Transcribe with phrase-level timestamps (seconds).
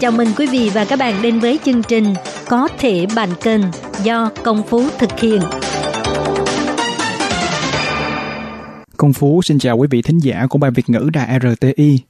[0.00, 2.14] Chào mừng quý vị và các bạn đến với chương trình
[2.48, 3.60] Có thể bàn kênh
[4.02, 5.40] do Công Phú thực hiện.
[8.96, 12.00] Công Phú xin chào quý vị thính giả của Ban Việt ngữ Đài RTI.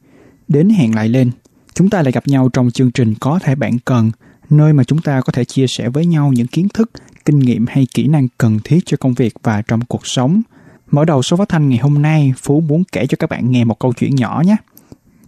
[0.49, 1.31] Đến hẹn lại lên,
[1.75, 4.11] chúng ta lại gặp nhau trong chương trình Có thể bạn cần,
[4.51, 6.91] nơi mà chúng ta có thể chia sẻ với nhau những kiến thức,
[7.25, 10.43] kinh nghiệm hay kỹ năng cần thiết cho công việc và trong cuộc sống.
[10.91, 13.65] Mở đầu số phát thanh ngày hôm nay, Phú muốn kể cho các bạn nghe
[13.65, 14.57] một câu chuyện nhỏ nhé.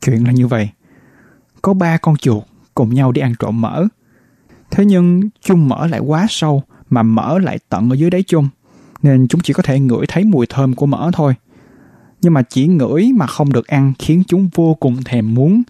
[0.00, 0.68] Chuyện là như vậy.
[1.62, 2.44] Có ba con chuột
[2.80, 3.86] cùng nhau đi ăn trộm mỡ.
[4.70, 8.48] Thế nhưng chung mỡ lại quá sâu mà mỡ lại tận ở dưới đáy chung,
[9.02, 11.34] nên chúng chỉ có thể ngửi thấy mùi thơm của mỡ thôi.
[12.20, 15.62] Nhưng mà chỉ ngửi mà không được ăn khiến chúng vô cùng thèm muốn.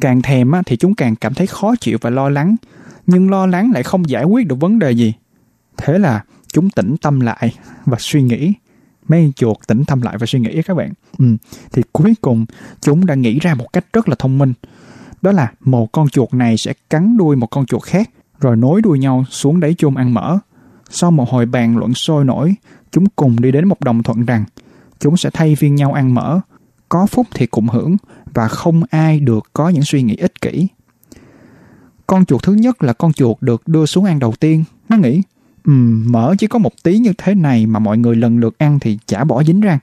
[0.00, 2.56] Càng thèm thì chúng càng cảm thấy khó chịu và lo lắng,
[3.06, 5.12] nhưng lo lắng lại không giải quyết được vấn đề gì.
[5.76, 8.52] Thế là chúng tĩnh tâm lại và suy nghĩ.
[9.08, 10.92] Mấy chuột tĩnh tâm lại và suy nghĩ các bạn.
[11.18, 11.24] Ừ,
[11.72, 12.46] thì cuối cùng
[12.80, 14.52] chúng đã nghĩ ra một cách rất là thông minh.
[15.24, 18.82] Đó là một con chuột này sẽ cắn đuôi một con chuột khác rồi nối
[18.82, 20.38] đuôi nhau xuống đáy chôn ăn mỡ.
[20.90, 22.54] Sau một hồi bàn luận sôi nổi,
[22.90, 24.44] chúng cùng đi đến một đồng thuận rằng
[25.00, 26.40] chúng sẽ thay phiên nhau ăn mỡ,
[26.88, 27.96] có phúc thì cùng hưởng
[28.34, 30.68] và không ai được có những suy nghĩ ích kỷ.
[32.06, 34.64] Con chuột thứ nhất là con chuột được đưa xuống ăn đầu tiên.
[34.88, 35.22] Nó nghĩ,
[35.64, 38.78] ừm, mỡ chỉ có một tí như thế này mà mọi người lần lượt ăn
[38.78, 39.78] thì chả bỏ dính ra.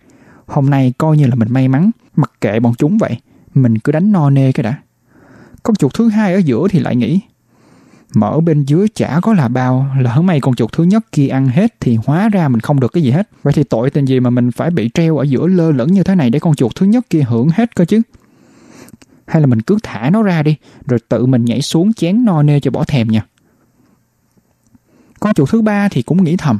[0.46, 3.18] Hôm nay coi như là mình may mắn, mặc kệ bọn chúng vậy,
[3.54, 4.78] mình cứ đánh no nê cái đã.
[5.64, 7.20] Con chuột thứ hai ở giữa thì lại nghĩ,
[8.14, 11.48] mỡ bên dưới chả có là bao, lỡ may con chuột thứ nhất kia ăn
[11.48, 13.30] hết thì hóa ra mình không được cái gì hết.
[13.44, 16.04] Vậy thì tội tình gì mà mình phải bị treo ở giữa lơ lửng như
[16.04, 18.02] thế này để con chuột thứ nhất kia hưởng hết cơ chứ?
[19.26, 20.56] Hay là mình cứ thả nó ra đi,
[20.88, 23.26] rồi tự mình nhảy xuống chén no nê cho bỏ thèm nha.
[25.20, 26.60] Con chuột thứ ba thì cũng nghĩ thầm,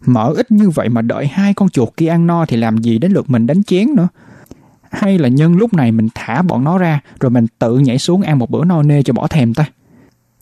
[0.00, 2.98] mỡ ít như vậy mà đợi hai con chuột kia ăn no thì làm gì
[2.98, 4.08] đến lượt mình đánh chén nữa.
[4.94, 8.22] Hay là nhân lúc này mình thả bọn nó ra rồi mình tự nhảy xuống
[8.22, 9.64] ăn một bữa no nê cho bỏ thèm ta.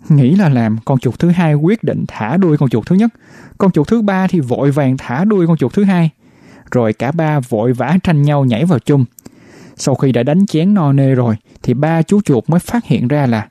[0.09, 3.11] Nghĩ là làm, con chuột thứ hai quyết định thả đuôi con chuột thứ nhất.
[3.59, 6.11] Con chuột thứ ba thì vội vàng thả đuôi con chuột thứ hai.
[6.71, 9.05] Rồi cả ba vội vã tranh nhau nhảy vào chung.
[9.77, 13.09] Sau khi đã đánh chén no nê rồi, thì ba chú chuột mới phát hiện
[13.09, 13.49] ra là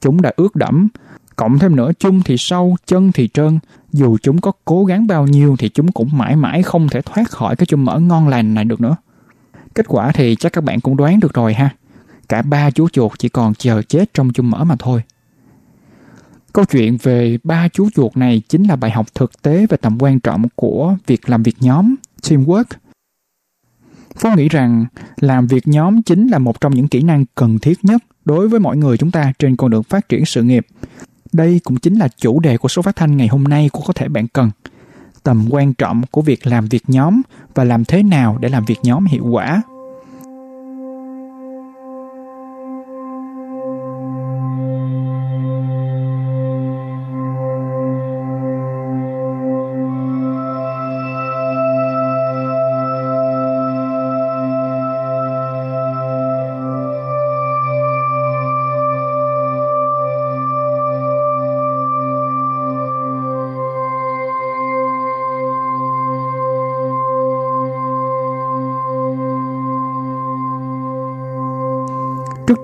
[0.00, 0.88] chúng đã ướt đẫm.
[1.36, 3.58] Cộng thêm nữa chung thì sâu, chân thì trơn.
[3.92, 7.30] Dù chúng có cố gắng bao nhiêu thì chúng cũng mãi mãi không thể thoát
[7.30, 8.96] khỏi cái chung mỡ ngon lành này được nữa.
[9.74, 11.70] Kết quả thì chắc các bạn cũng đoán được rồi ha.
[12.28, 15.02] Cả ba chú chuột chỉ còn chờ chết trong chung mỡ mà thôi.
[16.52, 19.98] Câu chuyện về ba chú chuột này chính là bài học thực tế về tầm
[20.02, 22.64] quan trọng của việc làm việc nhóm, teamwork.
[24.16, 24.86] Phú nghĩ rằng
[25.20, 28.60] làm việc nhóm chính là một trong những kỹ năng cần thiết nhất đối với
[28.60, 30.66] mọi người chúng ta trên con đường phát triển sự nghiệp.
[31.32, 33.92] Đây cũng chính là chủ đề của số phát thanh ngày hôm nay của Có
[33.92, 34.50] thể bạn cần.
[35.24, 37.22] Tầm quan trọng của việc làm việc nhóm
[37.54, 39.62] và làm thế nào để làm việc nhóm hiệu quả.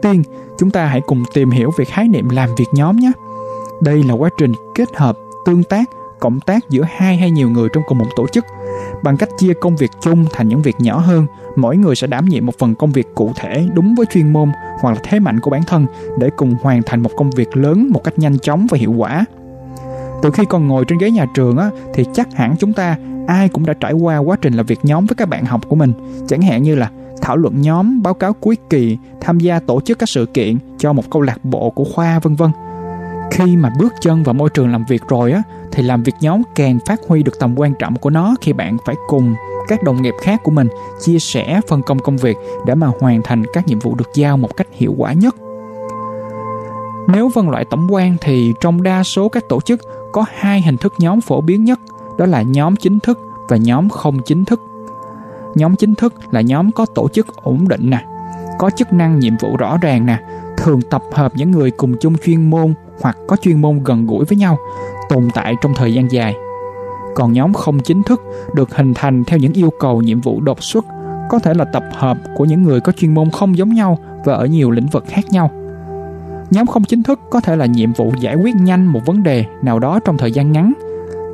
[0.02, 0.22] Tiên,
[0.58, 3.12] chúng ta hãy cùng tìm hiểu về khái niệm làm việc nhóm nhé.
[3.80, 5.90] Đây là quá trình kết hợp, tương tác,
[6.20, 8.44] cộng tác giữa hai hay nhiều người trong cùng một tổ chức.
[9.02, 11.26] Bằng cách chia công việc chung thành những việc nhỏ hơn,
[11.56, 14.50] mỗi người sẽ đảm nhiệm một phần công việc cụ thể đúng với chuyên môn
[14.80, 15.86] hoặc là thế mạnh của bản thân
[16.18, 19.24] để cùng hoàn thành một công việc lớn một cách nhanh chóng và hiệu quả.
[20.22, 22.96] Từ khi còn ngồi trên ghế nhà trường á, thì chắc hẳn chúng ta
[23.26, 25.76] ai cũng đã trải qua quá trình làm việc nhóm với các bạn học của
[25.76, 25.92] mình.
[26.28, 26.90] Chẳng hạn như là
[27.30, 30.92] thảo luận nhóm, báo cáo cuối kỳ, tham gia tổ chức các sự kiện cho
[30.92, 32.50] một câu lạc bộ của khoa vân vân.
[33.30, 35.42] Khi mà bước chân vào môi trường làm việc rồi á
[35.72, 38.76] thì làm việc nhóm càng phát huy được tầm quan trọng của nó khi bạn
[38.86, 39.34] phải cùng
[39.68, 40.68] các đồng nghiệp khác của mình
[41.00, 42.36] chia sẻ phân công công việc
[42.66, 45.34] để mà hoàn thành các nhiệm vụ được giao một cách hiệu quả nhất.
[47.08, 49.80] Nếu phân loại tổng quan thì trong đa số các tổ chức
[50.12, 51.80] có hai hình thức nhóm phổ biến nhất,
[52.18, 53.18] đó là nhóm chính thức
[53.48, 54.60] và nhóm không chính thức.
[55.54, 58.04] Nhóm chính thức là nhóm có tổ chức ổn định nè,
[58.58, 60.18] có chức năng nhiệm vụ rõ ràng nè,
[60.56, 64.24] thường tập hợp những người cùng chung chuyên môn hoặc có chuyên môn gần gũi
[64.24, 64.58] với nhau,
[65.08, 66.34] tồn tại trong thời gian dài.
[67.14, 68.22] Còn nhóm không chính thức
[68.54, 70.84] được hình thành theo những yêu cầu nhiệm vụ đột xuất,
[71.30, 74.34] có thể là tập hợp của những người có chuyên môn không giống nhau và
[74.34, 75.50] ở nhiều lĩnh vực khác nhau.
[76.50, 79.44] Nhóm không chính thức có thể là nhiệm vụ giải quyết nhanh một vấn đề
[79.62, 80.72] nào đó trong thời gian ngắn.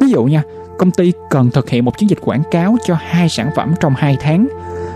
[0.01, 0.43] Ví dụ nha,
[0.79, 3.95] công ty cần thực hiện một chiến dịch quảng cáo cho hai sản phẩm trong
[3.97, 4.49] 2 tháng.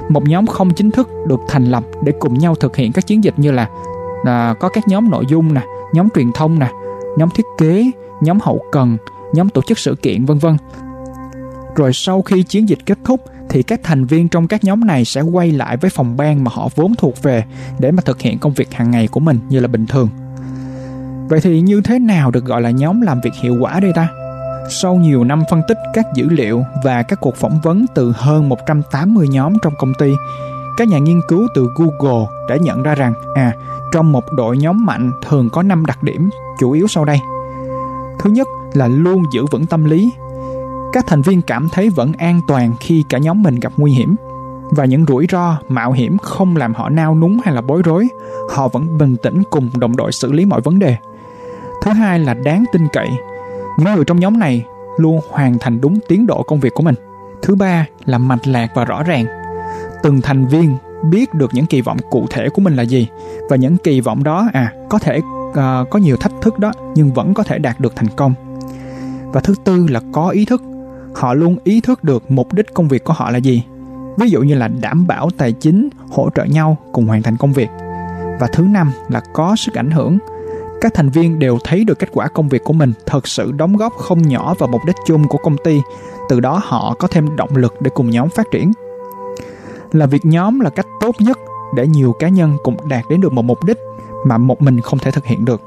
[0.08, 3.24] Một nhóm không chính thức được thành lập để cùng nhau thực hiện các chiến
[3.24, 3.68] dịch như là
[4.24, 5.62] là có các nhóm nội dung nè,
[5.92, 6.70] nhóm truyền thông nè,
[7.18, 7.90] nhóm thiết kế,
[8.20, 8.96] nhóm hậu cần,
[9.34, 10.56] nhóm tổ chức sự kiện vân vân.
[11.76, 15.04] Rồi sau khi chiến dịch kết thúc thì các thành viên trong các nhóm này
[15.04, 17.44] sẽ quay lại với phòng ban mà họ vốn thuộc về
[17.78, 20.08] để mà thực hiện công việc hàng ngày của mình như là bình thường.
[21.28, 24.08] Vậy thì như thế nào được gọi là nhóm làm việc hiệu quả đây ta?
[24.70, 28.48] Sau nhiều năm phân tích các dữ liệu và các cuộc phỏng vấn từ hơn
[28.48, 30.12] 180 nhóm trong công ty,
[30.76, 33.52] các nhà nghiên cứu từ Google đã nhận ra rằng à,
[33.92, 37.20] trong một đội nhóm mạnh thường có 5 đặc điểm chủ yếu sau đây.
[38.18, 40.12] Thứ nhất là luôn giữ vững tâm lý.
[40.92, 44.16] Các thành viên cảm thấy vẫn an toàn khi cả nhóm mình gặp nguy hiểm
[44.70, 48.08] và những rủi ro, mạo hiểm không làm họ nao núng hay là bối rối.
[48.50, 50.96] Họ vẫn bình tĩnh cùng đồng đội xử lý mọi vấn đề.
[51.82, 53.10] Thứ hai là đáng tin cậy.
[53.80, 54.64] Những người trong nhóm này
[54.96, 56.94] luôn hoàn thành đúng tiến độ công việc của mình.
[57.42, 59.24] Thứ ba là mạch lạc và rõ ràng.
[60.02, 60.76] Từng thành viên
[61.10, 63.08] biết được những kỳ vọng cụ thể của mình là gì
[63.50, 65.20] và những kỳ vọng đó à có thể
[65.54, 68.34] à, có nhiều thách thức đó nhưng vẫn có thể đạt được thành công.
[69.32, 70.62] Và thứ tư là có ý thức.
[71.14, 73.64] Họ luôn ý thức được mục đích công việc của họ là gì.
[74.18, 77.52] Ví dụ như là đảm bảo tài chính hỗ trợ nhau cùng hoàn thành công
[77.52, 77.68] việc.
[78.40, 80.18] Và thứ năm là có sức ảnh hưởng
[80.80, 83.76] các thành viên đều thấy được kết quả công việc của mình thật sự đóng
[83.76, 85.80] góp không nhỏ vào mục đích chung của công ty
[86.28, 88.72] từ đó họ có thêm động lực để cùng nhóm phát triển
[89.92, 91.38] là việc nhóm là cách tốt nhất
[91.74, 93.78] để nhiều cá nhân cùng đạt đến được một mục đích
[94.26, 95.62] mà một mình không thể thực hiện được.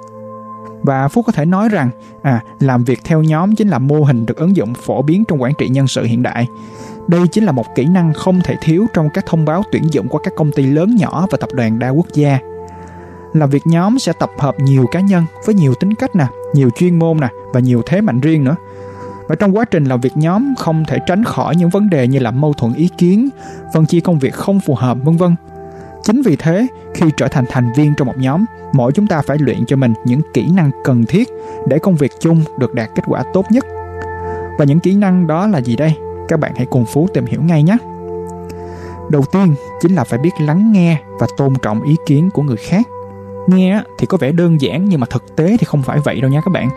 [0.83, 1.89] Và Phúc có thể nói rằng,
[2.21, 5.41] à, làm việc theo nhóm chính là mô hình được ứng dụng phổ biến trong
[5.41, 6.47] quản trị nhân sự hiện đại.
[7.07, 10.07] Đây chính là một kỹ năng không thể thiếu trong các thông báo tuyển dụng
[10.07, 12.39] của các công ty lớn nhỏ và tập đoàn đa quốc gia.
[13.33, 16.69] Làm việc nhóm sẽ tập hợp nhiều cá nhân với nhiều tính cách nè, nhiều
[16.69, 18.55] chuyên môn nè và nhiều thế mạnh riêng nữa.
[19.27, 22.19] Và trong quá trình làm việc nhóm không thể tránh khỏi những vấn đề như
[22.19, 23.29] là mâu thuẫn ý kiến
[23.73, 25.35] phân chia công việc không phù hợp vân vân.
[26.03, 29.37] Chính vì thế khi trở thành thành viên trong một nhóm mỗi chúng ta phải
[29.37, 31.29] luyện cho mình những kỹ năng cần thiết
[31.67, 33.65] để công việc chung được đạt kết quả tốt nhất.
[34.59, 35.95] Và những kỹ năng đó là gì đây?
[36.27, 37.77] Các bạn hãy cùng phú tìm hiểu ngay nhé.
[39.11, 42.57] Đầu tiên chính là phải biết lắng nghe và tôn trọng ý kiến của người
[42.57, 42.87] khác
[43.47, 46.31] nghe thì có vẻ đơn giản nhưng mà thực tế thì không phải vậy đâu
[46.31, 46.69] nha các bạn.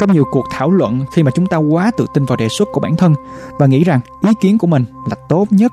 [0.00, 2.68] Trong nhiều cuộc thảo luận khi mà chúng ta quá tự tin vào đề xuất
[2.72, 3.14] của bản thân
[3.58, 5.72] và nghĩ rằng ý kiến của mình là tốt nhất.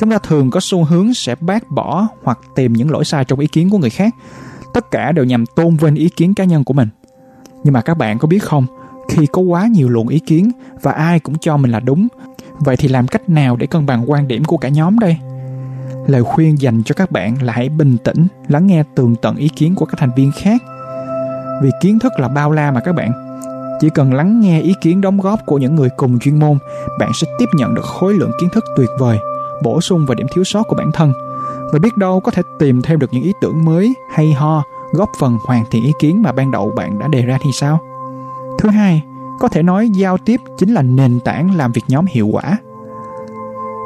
[0.00, 3.38] Chúng ta thường có xu hướng sẽ bác bỏ hoặc tìm những lỗi sai trong
[3.38, 4.14] ý kiến của người khác.
[4.74, 6.88] Tất cả đều nhằm tôn vinh ý kiến cá nhân của mình.
[7.64, 8.66] Nhưng mà các bạn có biết không,
[9.08, 10.50] khi có quá nhiều luồng ý kiến
[10.82, 12.08] và ai cũng cho mình là đúng,
[12.58, 15.16] vậy thì làm cách nào để cân bằng quan điểm của cả nhóm đây?
[16.06, 19.48] Lời khuyên dành cho các bạn là hãy bình tĩnh lắng nghe tường tận ý
[19.48, 20.62] kiến của các thành viên khác
[21.62, 23.12] vì kiến thức là bao la mà các bạn
[23.82, 26.58] chỉ cần lắng nghe ý kiến đóng góp của những người cùng chuyên môn,
[26.98, 29.18] bạn sẽ tiếp nhận được khối lượng kiến thức tuyệt vời,
[29.62, 31.12] bổ sung vào điểm thiếu sót của bản thân.
[31.72, 35.08] Và biết đâu có thể tìm thêm được những ý tưởng mới, hay ho, góp
[35.20, 37.80] phần hoàn thiện ý kiến mà ban đầu bạn đã đề ra thì sao?
[38.58, 39.02] Thứ hai,
[39.40, 42.58] có thể nói giao tiếp chính là nền tảng làm việc nhóm hiệu quả.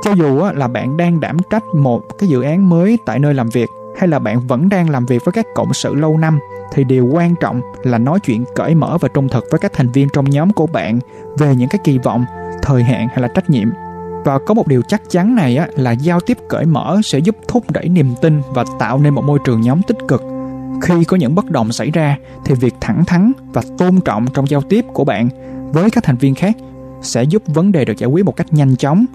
[0.03, 3.49] Cho dù là bạn đang đảm trách một cái dự án mới tại nơi làm
[3.49, 6.39] việc hay là bạn vẫn đang làm việc với các cộng sự lâu năm
[6.73, 9.89] thì điều quan trọng là nói chuyện cởi mở và trung thực với các thành
[9.89, 10.99] viên trong nhóm của bạn
[11.39, 12.25] về những cái kỳ vọng,
[12.63, 13.69] thời hạn hay là trách nhiệm.
[14.25, 17.37] Và có một điều chắc chắn này á, là giao tiếp cởi mở sẽ giúp
[17.49, 20.23] thúc đẩy niềm tin và tạo nên một môi trường nhóm tích cực.
[20.83, 24.49] Khi có những bất đồng xảy ra thì việc thẳng thắn và tôn trọng trong
[24.49, 25.29] giao tiếp của bạn
[25.73, 26.57] với các thành viên khác
[27.03, 29.07] sẽ giúp vấn đề được giải quyết một cách nhanh chóng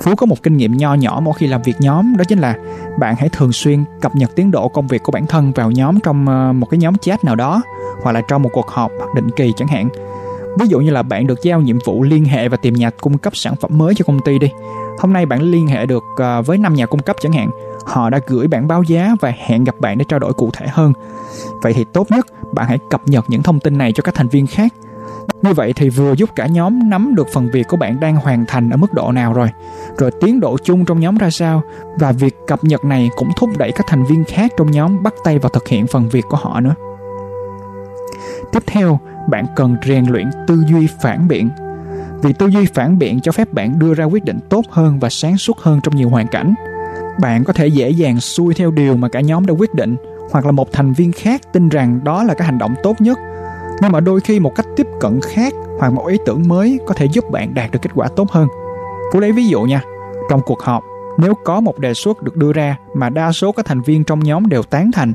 [0.00, 2.54] Phú có một kinh nghiệm nho nhỏ mỗi khi làm việc nhóm, đó chính là
[2.98, 6.00] bạn hãy thường xuyên cập nhật tiến độ công việc của bản thân vào nhóm
[6.00, 7.62] trong ờ, một cái nhóm chat nào đó,
[8.02, 9.88] hoặc là trong một cuộc họp định kỳ chẳng hạn.
[10.60, 13.18] Ví dụ như là bạn được giao nhiệm vụ liên hệ và tìm nhà cung
[13.18, 14.50] cấp sản phẩm mới cho công ty đi.
[14.98, 17.50] Hôm nay bạn liên hệ được ờ, với 5 nhà cung cấp chẳng hạn.
[17.84, 20.66] Họ đã gửi bản báo giá và hẹn gặp bạn để trao đổi cụ thể
[20.68, 20.92] hơn.
[21.62, 24.28] Vậy thì tốt nhất bạn hãy cập nhật những thông tin này cho các thành
[24.28, 24.72] viên khác
[25.42, 28.44] như vậy thì vừa giúp cả nhóm nắm được phần việc của bạn đang hoàn
[28.46, 29.48] thành ở mức độ nào rồi,
[29.98, 31.62] rồi tiến độ chung trong nhóm ra sao
[31.98, 35.14] và việc cập nhật này cũng thúc đẩy các thành viên khác trong nhóm bắt
[35.24, 36.74] tay vào thực hiện phần việc của họ nữa.
[38.52, 41.50] Tiếp theo, bạn cần rèn luyện tư duy phản biện.
[42.22, 45.08] Vì tư duy phản biện cho phép bạn đưa ra quyết định tốt hơn và
[45.10, 46.54] sáng suốt hơn trong nhiều hoàn cảnh.
[47.20, 49.96] Bạn có thể dễ dàng xuôi theo điều mà cả nhóm đã quyết định
[50.30, 53.18] hoặc là một thành viên khác tin rằng đó là cái hành động tốt nhất.
[53.82, 56.94] Nhưng mà đôi khi một cách tiếp cận khác hoặc một ý tưởng mới có
[56.94, 58.48] thể giúp bạn đạt được kết quả tốt hơn.
[59.12, 59.82] Cô lấy ví dụ nha,
[60.30, 60.82] trong cuộc họp,
[61.18, 64.20] nếu có một đề xuất được đưa ra mà đa số các thành viên trong
[64.20, 65.12] nhóm đều tán thành,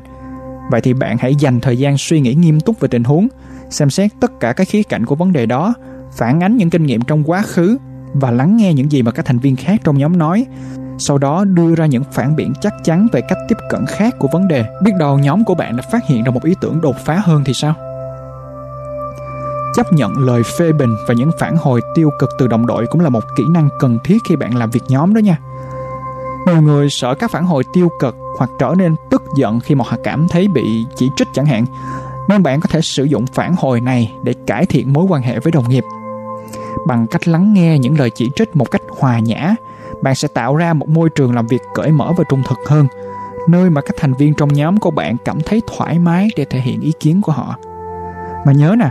[0.70, 3.28] vậy thì bạn hãy dành thời gian suy nghĩ nghiêm túc về tình huống,
[3.70, 5.74] xem xét tất cả các khía cạnh của vấn đề đó,
[6.12, 7.78] phản ánh những kinh nghiệm trong quá khứ
[8.12, 10.46] và lắng nghe những gì mà các thành viên khác trong nhóm nói.
[10.98, 14.28] Sau đó đưa ra những phản biện chắc chắn về cách tiếp cận khác của
[14.32, 14.64] vấn đề.
[14.82, 17.42] Biết đâu nhóm của bạn đã phát hiện ra một ý tưởng đột phá hơn
[17.44, 17.74] thì sao?
[19.74, 23.00] Chấp nhận lời phê bình và những phản hồi tiêu cực từ đồng đội cũng
[23.00, 25.38] là một kỹ năng cần thiết khi bạn làm việc nhóm đó nha.
[26.46, 29.84] Nhiều người sợ các phản hồi tiêu cực hoặc trở nên tức giận khi mà
[29.88, 31.64] họ cảm thấy bị chỉ trích chẳng hạn,
[32.28, 35.38] nên bạn có thể sử dụng phản hồi này để cải thiện mối quan hệ
[35.38, 35.84] với đồng nghiệp.
[36.86, 39.54] Bằng cách lắng nghe những lời chỉ trích một cách hòa nhã,
[40.02, 42.86] bạn sẽ tạo ra một môi trường làm việc cởi mở và trung thực hơn,
[43.48, 46.60] nơi mà các thành viên trong nhóm của bạn cảm thấy thoải mái để thể
[46.60, 47.56] hiện ý kiến của họ.
[48.46, 48.90] Mà nhớ nè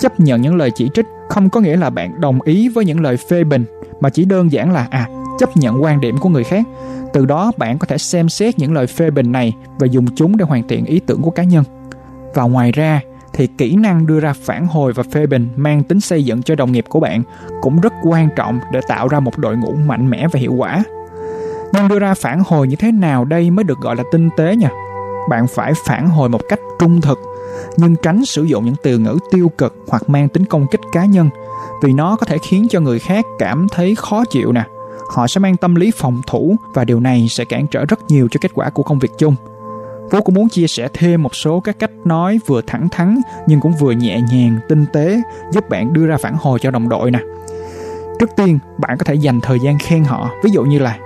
[0.00, 3.00] chấp nhận những lời chỉ trích không có nghĩa là bạn đồng ý với những
[3.00, 3.64] lời phê bình
[4.00, 6.64] mà chỉ đơn giản là à chấp nhận quan điểm của người khác
[7.12, 10.36] từ đó bạn có thể xem xét những lời phê bình này và dùng chúng
[10.36, 11.64] để hoàn thiện ý tưởng của cá nhân
[12.34, 13.00] và ngoài ra
[13.36, 16.54] thì kỹ năng đưa ra phản hồi và phê bình mang tính xây dựng cho
[16.54, 17.22] đồng nghiệp của bạn
[17.60, 20.82] cũng rất quan trọng để tạo ra một đội ngũ mạnh mẽ và hiệu quả.
[21.72, 24.56] Nhưng đưa ra phản hồi như thế nào đây mới được gọi là tinh tế
[24.56, 24.68] nha?
[25.30, 27.18] Bạn phải phản hồi một cách trung thực,
[27.76, 31.04] nhưng tránh sử dụng những từ ngữ tiêu cực hoặc mang tính công kích cá
[31.04, 31.28] nhân,
[31.82, 34.64] vì nó có thể khiến cho người khác cảm thấy khó chịu nè.
[35.08, 38.28] Họ sẽ mang tâm lý phòng thủ và điều này sẽ cản trở rất nhiều
[38.30, 39.34] cho kết quả của công việc chung.
[40.10, 43.60] Phố cũng muốn chia sẻ thêm một số các cách nói vừa thẳng thắn nhưng
[43.60, 45.20] cũng vừa nhẹ nhàng, tinh tế
[45.52, 47.18] giúp bạn đưa ra phản hồi cho đồng đội nè.
[48.18, 50.30] Trước tiên, bạn có thể dành thời gian khen họ.
[50.44, 50.98] Ví dụ như là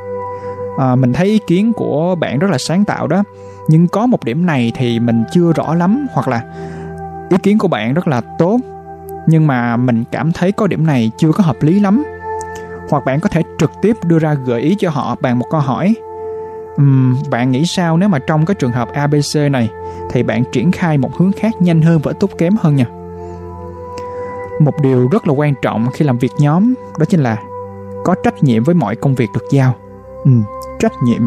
[0.78, 3.22] à, mình thấy ý kiến của bạn rất là sáng tạo đó,
[3.68, 6.42] nhưng có một điểm này thì mình chưa rõ lắm hoặc là
[7.30, 8.58] ý kiến của bạn rất là tốt
[9.26, 12.02] nhưng mà mình cảm thấy có điểm này chưa có hợp lý lắm
[12.90, 15.60] hoặc bạn có thể trực tiếp đưa ra gợi ý cho họ bằng một câu
[15.60, 15.94] hỏi
[16.80, 19.68] Uhm, bạn nghĩ sao nếu mà trong cái trường hợp ABC này
[20.10, 22.86] thì bạn triển khai một hướng khác nhanh hơn và tốt kém hơn nha.
[24.60, 27.36] Một điều rất là quan trọng khi làm việc nhóm đó chính là
[28.04, 29.74] có trách nhiệm với mọi công việc được giao.
[30.24, 30.30] Ừ,
[30.78, 31.22] trách nhiệm.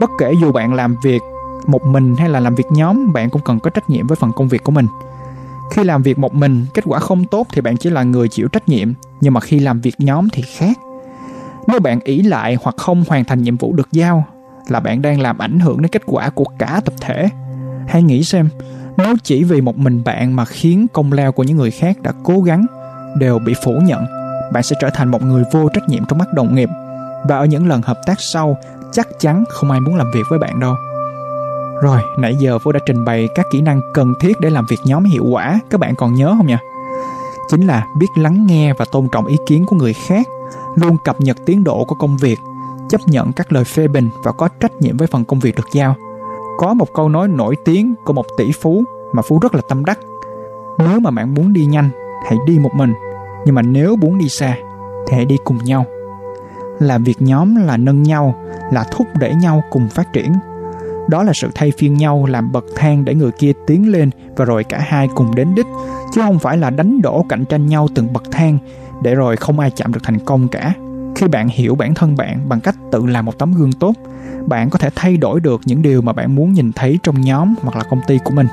[0.00, 1.20] Bất kể dù bạn làm việc
[1.66, 4.32] một mình hay là làm việc nhóm, bạn cũng cần có trách nhiệm với phần
[4.32, 4.86] công việc của mình.
[5.72, 8.48] Khi làm việc một mình, kết quả không tốt thì bạn chỉ là người chịu
[8.48, 10.78] trách nhiệm, nhưng mà khi làm việc nhóm thì khác.
[11.66, 14.24] Nếu bạn ý lại hoặc không hoàn thành nhiệm vụ được giao
[14.68, 17.28] là bạn đang làm ảnh hưởng đến kết quả của cả tập thể
[17.88, 18.48] hãy nghĩ xem
[18.96, 22.12] nếu chỉ vì một mình bạn mà khiến công lao của những người khác đã
[22.24, 22.66] cố gắng
[23.18, 24.04] đều bị phủ nhận
[24.52, 26.68] bạn sẽ trở thành một người vô trách nhiệm trong mắt đồng nghiệp
[27.28, 28.56] và ở những lần hợp tác sau
[28.92, 30.74] chắc chắn không ai muốn làm việc với bạn đâu
[31.84, 34.80] rồi nãy giờ Phú đã trình bày các kỹ năng cần thiết để làm việc
[34.84, 36.56] nhóm hiệu quả các bạn còn nhớ không nhỉ
[37.48, 40.26] chính là biết lắng nghe và tôn trọng ý kiến của người khác
[40.74, 42.38] luôn cập nhật tiến độ của công việc
[42.88, 45.72] chấp nhận các lời phê bình và có trách nhiệm với phần công việc được
[45.72, 45.94] giao.
[46.58, 49.84] Có một câu nói nổi tiếng của một tỷ phú mà Phú rất là tâm
[49.84, 49.98] đắc.
[50.78, 51.90] Nếu mà bạn muốn đi nhanh,
[52.26, 52.92] hãy đi một mình.
[53.44, 54.56] Nhưng mà nếu muốn đi xa,
[55.06, 55.86] thì hãy đi cùng nhau.
[56.78, 58.34] Làm việc nhóm là nâng nhau,
[58.72, 60.32] là thúc đẩy nhau cùng phát triển.
[61.08, 64.44] Đó là sự thay phiên nhau làm bậc thang để người kia tiến lên và
[64.44, 65.66] rồi cả hai cùng đến đích,
[66.12, 68.58] chứ không phải là đánh đổ cạnh tranh nhau từng bậc thang
[69.02, 70.74] để rồi không ai chạm được thành công cả.
[71.14, 73.94] Khi bạn hiểu bản thân bạn bằng cách tự làm một tấm gương tốt
[74.46, 77.54] bạn có thể thay đổi được những điều mà bạn muốn nhìn thấy trong nhóm
[77.62, 78.46] hoặc là công ty của mình.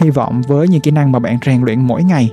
[0.00, 2.30] Hy vọng với những kỹ năng mà bạn rèn luyện mỗi ngày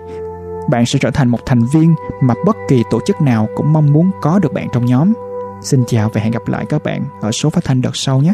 [0.69, 3.93] bạn sẽ trở thành một thành viên mà bất kỳ tổ chức nào cũng mong
[3.93, 5.13] muốn có được bạn trong nhóm.
[5.61, 8.33] Xin chào và hẹn gặp lại các bạn ở số phát thanh đợt sau nhé!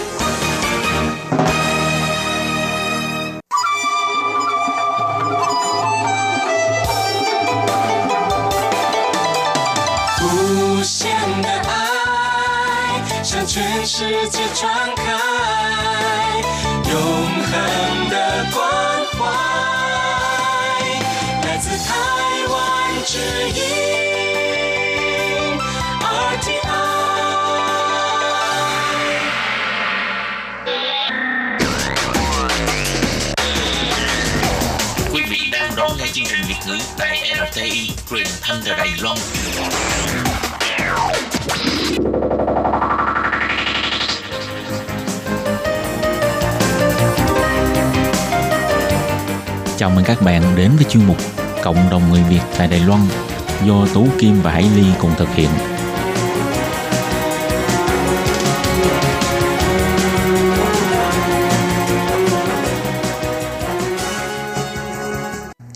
[14.01, 15.03] 世界传开
[16.89, 16.99] 永
[17.43, 18.15] 恒的
[18.51, 18.59] 关
[19.13, 19.19] 怀，
[21.45, 21.89] 来自台
[22.49, 22.55] 湾
[23.05, 23.59] 之音
[26.01, 26.65] RTI。
[35.13, 39.17] Quý vị đang đón nghe chương trình Việt ngữ tại RTI truyền thanh từ Đài Loan.
[49.81, 51.17] Chào mừng các bạn đến với chuyên mục
[51.63, 53.01] Cộng đồng người Việt tại Đài Loan
[53.65, 55.49] do Tú Kim và Hải Ly cùng thực hiện.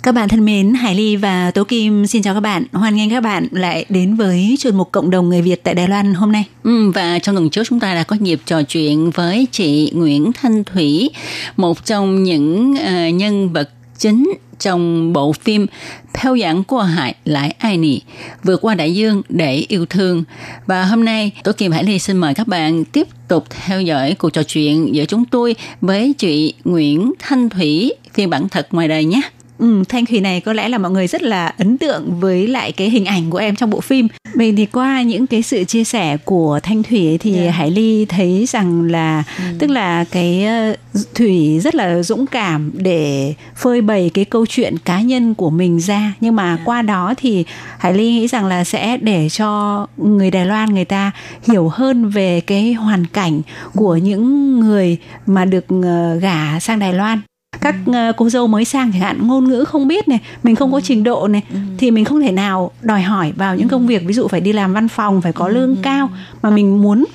[0.04, 2.64] Các bạn thân mến, Hải Ly và Tố Kim xin chào các bạn.
[2.72, 5.88] Hoan nghênh các bạn lại đến với chuyên mục Cộng đồng người Việt tại Đài
[5.88, 6.46] Loan hôm nay.
[6.64, 10.32] Ừ, và trong tuần trước chúng ta đã có dịp trò chuyện với chị Nguyễn
[10.34, 11.10] Thanh Thủy,
[11.58, 15.68] một trong những uh, nhân vật chính trong bộ phim
[16.14, 18.02] Theo dạng của Hải lại ai nì,
[18.44, 20.24] vượt qua đại dương để yêu thương
[20.66, 24.16] và hôm nay Tổ Kim Hải Ly xin mời các bạn tiếp tục theo dõi
[24.20, 28.88] cuộc trò chuyện giữa chúng tôi với chị Nguyễn Thanh Thủy, phiên bản thật ngoài
[28.88, 29.22] đời nhé.
[29.58, 32.72] Ừ, Thanh Thủy này có lẽ là mọi người rất là ấn tượng với lại
[32.72, 34.08] cái hình ảnh của em trong bộ phim.
[34.34, 37.56] Mình thì qua những cái sự chia sẻ của Thanh Thủy ấy thì yeah.
[37.56, 39.44] Hải Ly thấy rằng là ừ.
[39.60, 44.78] tức là cái uh, Thủy rất là dũng cảm để phơi bày cái câu chuyện
[44.86, 46.60] cá nhân của mình ra nhưng mà yeah.
[46.66, 47.46] qua đó thì
[47.78, 51.12] Hải Ly nghĩ rằng là sẽ để cho người Đài Loan người ta
[51.48, 53.42] hiểu hơn về cái hoàn cảnh
[53.74, 57.22] của những người mà được uh, gả sang Đài Loan
[57.66, 60.72] các uh, cô dâu mới sang chẳng hạn ngôn ngữ không biết này mình không
[60.72, 61.58] có trình độ này ừ.
[61.78, 64.54] thì mình không thể nào đòi hỏi vào những công việc ví dụ phải đi
[64.54, 66.10] làm văn phòng phải có lương cao
[66.42, 67.06] mà mình muốn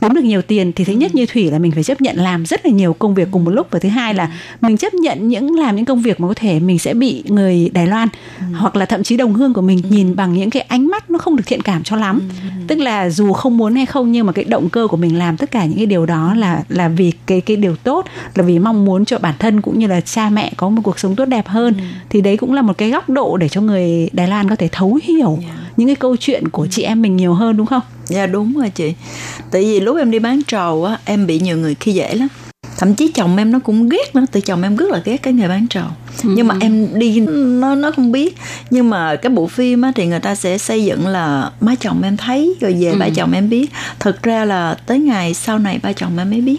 [0.00, 2.46] kiếm được nhiều tiền thì thứ nhất như thủy là mình phải chấp nhận làm
[2.46, 5.28] rất là nhiều công việc cùng một lúc và thứ hai là mình chấp nhận
[5.28, 8.08] những làm những công việc mà có thể mình sẽ bị người Đài Loan
[8.38, 8.44] ừ.
[8.58, 9.88] hoặc là thậm chí đồng hương của mình ừ.
[9.90, 12.48] nhìn bằng những cái ánh mắt nó không được thiện cảm cho lắm ừ.
[12.68, 15.36] tức là dù không muốn hay không nhưng mà cái động cơ của mình làm
[15.36, 18.58] tất cả những cái điều đó là là vì cái cái điều tốt là vì
[18.58, 21.24] mong muốn cho bản thân cũng như là cha mẹ có một cuộc sống tốt
[21.24, 21.82] đẹp hơn ừ.
[22.10, 24.68] thì đấy cũng là một cái góc độ để cho người Đài Loan có thể
[24.72, 25.69] thấu hiểu yeah.
[25.80, 27.82] Những cái câu chuyện của chị em mình nhiều hơn đúng không?
[28.06, 28.94] Dạ đúng rồi chị.
[29.50, 32.28] Tại vì lúc em đi bán trầu á Em bị nhiều người khi dễ lắm.
[32.78, 35.32] Thậm chí chồng em nó cũng ghét nữa từ chồng em rất là ghét cái
[35.32, 35.86] nghề bán trầu.
[36.24, 36.30] Ừ.
[36.36, 38.36] nhưng mà em đi nó nó không biết.
[38.70, 42.02] Nhưng mà cái bộ phim á thì người ta sẽ xây dựng là má chồng
[42.02, 42.98] em thấy rồi về ừ.
[42.98, 43.70] ba chồng em biết.
[43.98, 46.58] Thực ra là tới ngày sau này ba chồng em mới biết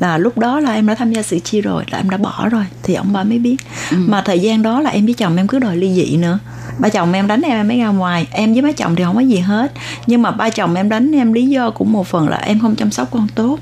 [0.00, 2.48] là lúc đó là em đã tham gia sự chi rồi là em đã bỏ
[2.48, 3.56] rồi thì ông ba mới biết.
[3.90, 3.96] Ừ.
[4.06, 6.38] mà thời gian đó là em với chồng em cứ đòi ly dị nữa.
[6.78, 8.26] Ba chồng em đánh em em mới ra ngoài.
[8.30, 9.72] Em với ba chồng thì không có gì hết.
[10.06, 12.76] Nhưng mà ba chồng em đánh em lý do cũng một phần là em không
[12.76, 13.58] chăm sóc con tốt.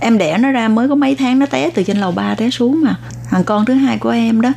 [0.00, 2.50] Em đẻ nó ra mới có mấy tháng nó té từ trên lầu ba té
[2.50, 2.96] xuống mà
[3.30, 4.52] thằng con thứ hai của em đó.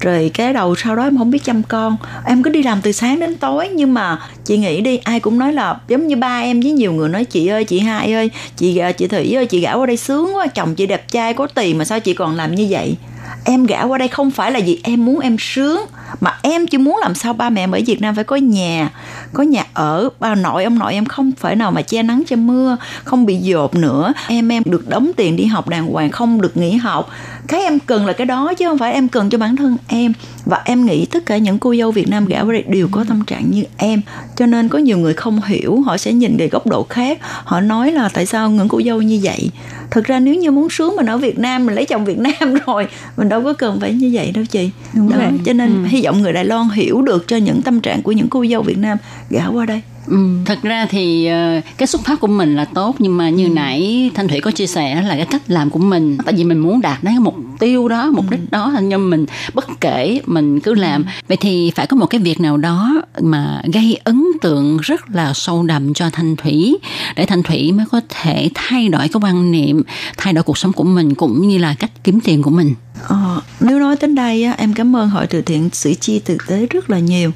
[0.00, 1.96] Rồi cái đầu sau đó em không biết chăm con.
[2.24, 3.68] Em cứ đi làm từ sáng đến tối.
[3.68, 6.92] Nhưng mà chị nghĩ đi, ai cũng nói là giống như ba em với nhiều
[6.92, 9.96] người nói, chị ơi, chị hai ơi, chị chị thủy ơi, chị gả qua đây
[9.96, 12.96] sướng quá, chồng chị đẹp trai có tiền mà sao chị còn làm như vậy?
[13.44, 15.80] Em gả qua đây không phải là vì em muốn em sướng
[16.20, 18.90] mà em chỉ muốn làm sao ba mẹ em ở Việt Nam phải có nhà
[19.32, 20.08] có nhà ở.
[20.20, 23.36] Bà nội, ông nội em không phải nào mà che nắng che mưa, không bị
[23.36, 24.12] dột nữa.
[24.28, 27.10] Em em được đóng tiền đi học đàng hoàng, không được nghỉ học.
[27.48, 30.12] Cái em cần là cái đó chứ không phải em cần cho bản thân em
[30.48, 33.04] và em nghĩ tất cả những cô dâu Việt Nam gả qua đây đều có
[33.08, 34.00] tâm trạng như em.
[34.36, 37.18] Cho nên có nhiều người không hiểu họ sẽ nhìn về góc độ khác.
[37.22, 39.50] Họ nói là tại sao những cô dâu như vậy?
[39.90, 42.54] Thực ra nếu như muốn sướng mình ở Việt Nam mình lấy chồng Việt Nam
[42.66, 44.70] rồi mình đâu có cần phải như vậy đâu chị.
[44.92, 45.40] Đúng đó, rồi.
[45.44, 45.88] cho nên ừ.
[45.88, 48.62] hy vọng người Đài Loan hiểu được cho những tâm trạng của những cô dâu
[48.62, 48.98] Việt Nam
[49.30, 50.28] gả qua đây Ừ.
[50.44, 53.50] Thật ra thì uh, cái xuất phát của mình là tốt nhưng mà như ừ.
[53.50, 56.58] nãy Thanh Thủy có chia sẻ là cái cách làm của mình tại vì mình
[56.58, 58.36] muốn đạt đến cái mục tiêu đó mục ừ.
[58.36, 61.08] đích đó nhưng mình bất kể mình cứ làm ừ.
[61.28, 65.34] vậy thì phải có một cái việc nào đó mà gây ấn tượng rất là
[65.34, 66.78] sâu đậm cho Thanh Thủy
[67.16, 69.82] để Thanh Thủy mới có thể thay đổi cái quan niệm
[70.16, 72.74] thay đổi cuộc sống của mình cũng như là cách kiếm tiền của mình
[73.06, 76.46] Ờ, nếu nói đến đây á, em cảm ơn hội từ thiện sĩ chi thực
[76.46, 77.32] tế rất là nhiều.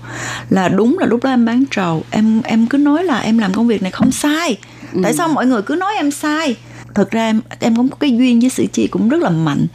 [0.51, 2.05] Là đúng là lúc đó em bán trầu.
[2.11, 4.57] Em em cứ nói là em làm công việc này không sai.
[4.92, 5.01] Ừ.
[5.03, 6.57] tại sao mọi người cứ nói em sai?
[6.94, 9.66] Thật ra em em có một cái duyên với sự chi cũng rất là mạnh.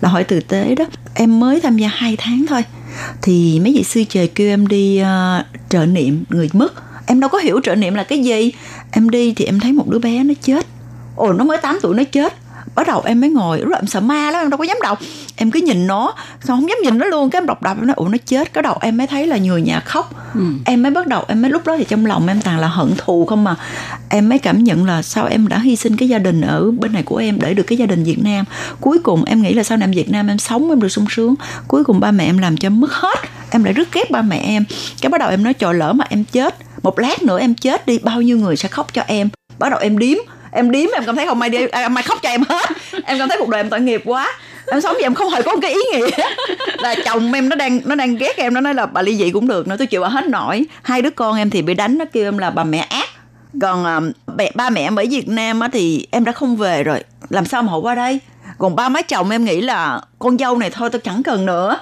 [0.00, 2.64] Là hội tử tế đó em mới tham gia hai tháng thôi.
[3.22, 6.72] Thì mấy vị sư trời kêu em đi uh, trợ niệm người mất.
[7.06, 8.52] Em đâu có hiểu trợ niệm là cái gì.
[8.90, 10.66] Em đi thì em thấy một đứa bé nó chết.
[11.16, 12.34] Ồ nó mới 8 tuổi nó chết
[12.76, 13.60] bắt đầu em mới ngồi.
[13.60, 14.98] Lúc em sợ ma lắm em đâu có dám đọc.
[15.36, 17.30] Em cứ nhìn nó xong không dám nhìn nó luôn.
[17.30, 18.52] Cái em đọc đọc em nói ủa nó chết.
[18.52, 20.14] Cái đầu em mới thấy là người nhà khóc.
[20.34, 20.40] Ừ.
[20.64, 22.94] em mới bắt đầu em mới lúc đó thì trong lòng em toàn là hận
[22.96, 23.56] thù không mà
[24.08, 26.92] em mới cảm nhận là sao em đã hy sinh cái gia đình ở bên
[26.92, 28.44] này của em để được cái gia đình Việt Nam.
[28.80, 31.34] Cuối cùng em nghĩ là sau này Việt Nam em sống em được sung sướng.
[31.68, 33.18] Cuối cùng ba mẹ em làm cho em mất hết.
[33.50, 34.64] Em lại rất ghét ba mẹ em.
[35.00, 37.86] Cái bắt đầu em nói trời lỡ mà em chết một lát nữa em chết
[37.86, 39.28] đi bao nhiêu người sẽ khóc cho em.
[39.58, 40.18] Bắt đầu em điếm
[40.56, 42.66] em điếm em cảm thấy không ai đi à, mai khóc cho em hết.
[43.04, 44.32] Em cảm thấy cuộc đời em tội nghiệp quá.
[44.66, 46.10] Em sống vậy em không hề có một cái ý nghĩa.
[46.78, 49.30] Là chồng em nó đang nó đang ghét em nó nói là bà ly dị
[49.30, 50.64] cũng được nữa tôi chịu bà hết nổi.
[50.82, 53.08] Hai đứa con em thì bị đánh nó kêu em là bà mẹ ác.
[53.60, 54.00] Còn à,
[54.36, 57.04] mẹ ba mẹ em ở Việt Nam á, thì em đã không về rồi.
[57.28, 58.20] Làm sao mà họ qua đây?
[58.58, 61.78] Còn ba má chồng em nghĩ là con dâu này thôi tôi chẳng cần nữa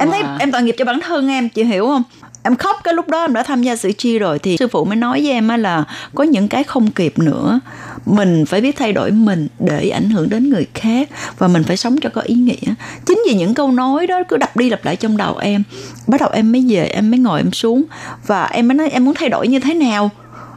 [0.00, 2.02] em thấy em tội nghiệp cho bản thân em chị hiểu không?
[2.42, 4.84] Em khóc cái lúc đó em đã tham gia sự chi rồi thì sư phụ
[4.84, 7.60] mới nói với em là có những cái không kịp nữa.
[8.06, 11.76] Mình phải biết thay đổi mình để ảnh hưởng đến người khác và mình phải
[11.76, 12.74] sống cho có ý nghĩa.
[13.06, 15.62] Chính vì những câu nói đó cứ đập đi lặp lại trong đầu em.
[16.06, 17.84] Bắt đầu em mới về em mới ngồi em xuống
[18.26, 20.10] và em mới nói em muốn thay đổi như thế nào?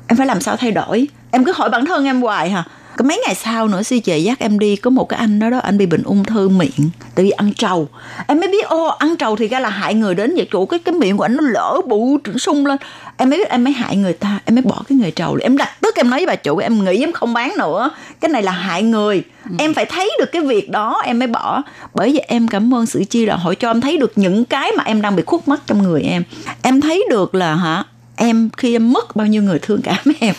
[0.08, 1.08] Em phải làm sao thay đổi?
[1.32, 2.64] Em cứ hỏi bản thân em hoài hả
[3.00, 5.50] có mấy ngày sau nữa si chị dắt em đi có một cái anh đó
[5.50, 7.88] đó anh bị bệnh ung thư miệng tại vì ăn trầu.
[8.28, 10.80] Em mới biết ô ăn trầu thì ra là hại người đến vậy chủ cái
[10.80, 12.78] cái miệng của anh nó lỡ bụ sung lên.
[13.18, 15.38] Em mới biết em mới hại người ta em mới bỏ cái nghề trầu.
[15.42, 18.30] Em đặt tức em nói với bà chủ em nghĩ em không bán nữa cái
[18.30, 19.24] này là hại người.
[19.50, 19.56] Ừ.
[19.60, 21.64] em phải thấy được cái việc đó em mới bỏ.
[21.94, 24.72] Bởi vì em cảm ơn sự chi là hội cho em thấy được những cái
[24.78, 26.24] mà em đang bị khuất mắt trong người em.
[26.62, 27.84] Em thấy được là hả
[28.20, 30.36] em khi em mất bao nhiêu người thương cảm em.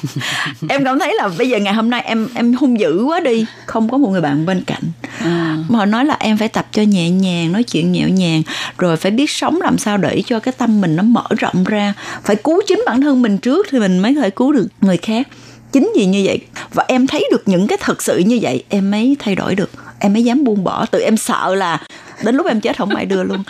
[0.69, 3.47] Em cảm thấy là bây giờ ngày hôm nay em em hung dữ quá đi
[3.67, 4.83] không có một người bạn bên cạnh.
[5.19, 5.57] À.
[5.69, 8.43] mà họ nói là em phải tập cho nhẹ nhàng nói chuyện nhẹ nhàng
[8.79, 11.95] rồi phải biết sống làm sao để cho cái tâm mình nó mở rộng ra.
[12.25, 14.97] Phải cứu chính bản thân mình trước thì mình mới có thể cứu được người
[14.97, 15.29] khác.
[15.73, 16.41] Chính vì như vậy
[16.75, 19.71] và em thấy được những cái thật sự như vậy em mới thay đổi được.
[19.99, 20.87] Em mới dám buông bỏ.
[20.87, 21.79] Tự em sợ là
[22.25, 23.43] đến lúc em chết không ai đưa luôn.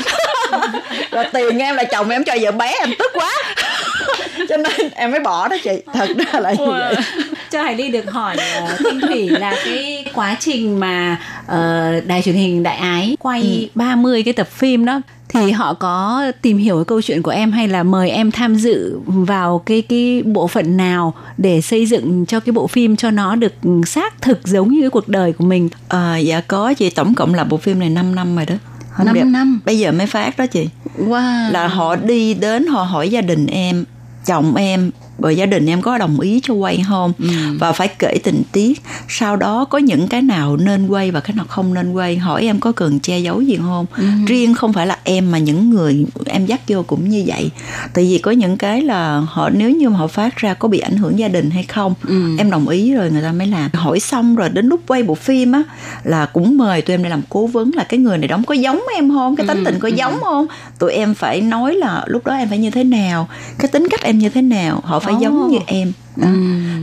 [1.11, 3.33] Rồi tiền em là chồng em cho vợ bé em tức quá.
[4.49, 5.83] Cho nên em mới bỏ đó chị.
[5.95, 6.95] Thật ra là như vậy.
[7.51, 12.23] cho hải ly được hỏi uh, thanh thủy là cái quá trình mà uh, đài
[12.23, 13.67] truyền hình đại ái quay ừ.
[13.75, 15.01] 30 cái tập phim đó
[15.33, 18.55] thì họ có tìm hiểu cái câu chuyện của em hay là mời em tham
[18.55, 23.11] dự vào cái cái bộ phận nào để xây dựng cho cái bộ phim cho
[23.11, 23.53] nó được
[23.87, 25.69] xác thực giống như cái cuộc đời của mình?
[25.89, 26.91] À, dạ có chị.
[26.91, 28.55] Tổng cộng là bộ phim này 5 năm rồi đó
[28.93, 29.25] Không 5 đẹp.
[29.25, 31.51] năm bây giờ mới phát đó chị wow.
[31.51, 33.85] là họ đi đến họ hỏi gia đình em
[34.27, 37.29] chồng em bởi gia đình em có đồng ý cho quay không ừ.
[37.59, 41.37] và phải kể tình tiết sau đó có những cái nào nên quay và cái
[41.37, 44.05] nào không nên quay hỏi em có cần che giấu gì không ừ.
[44.27, 47.51] riêng không phải là em mà những người em dắt vô cũng như vậy
[47.95, 50.79] tại vì có những cái là họ nếu như mà họ phát ra có bị
[50.79, 52.37] ảnh hưởng gia đình hay không ừ.
[52.39, 55.15] em đồng ý rồi người ta mới làm hỏi xong rồi đến lúc quay bộ
[55.15, 55.63] phim á
[56.05, 58.55] là cũng mời tụi em để làm cố vấn là cái người này đóng có
[58.55, 59.65] giống em không cái tính ừ.
[59.65, 59.95] tình có ừ.
[59.95, 60.47] giống không
[60.79, 63.29] tụi em phải nói là lúc đó em phải như thế nào
[63.59, 66.27] cái tính cách em như thế nào họ phải phải giống như em đó.
[66.27, 66.35] Ừ.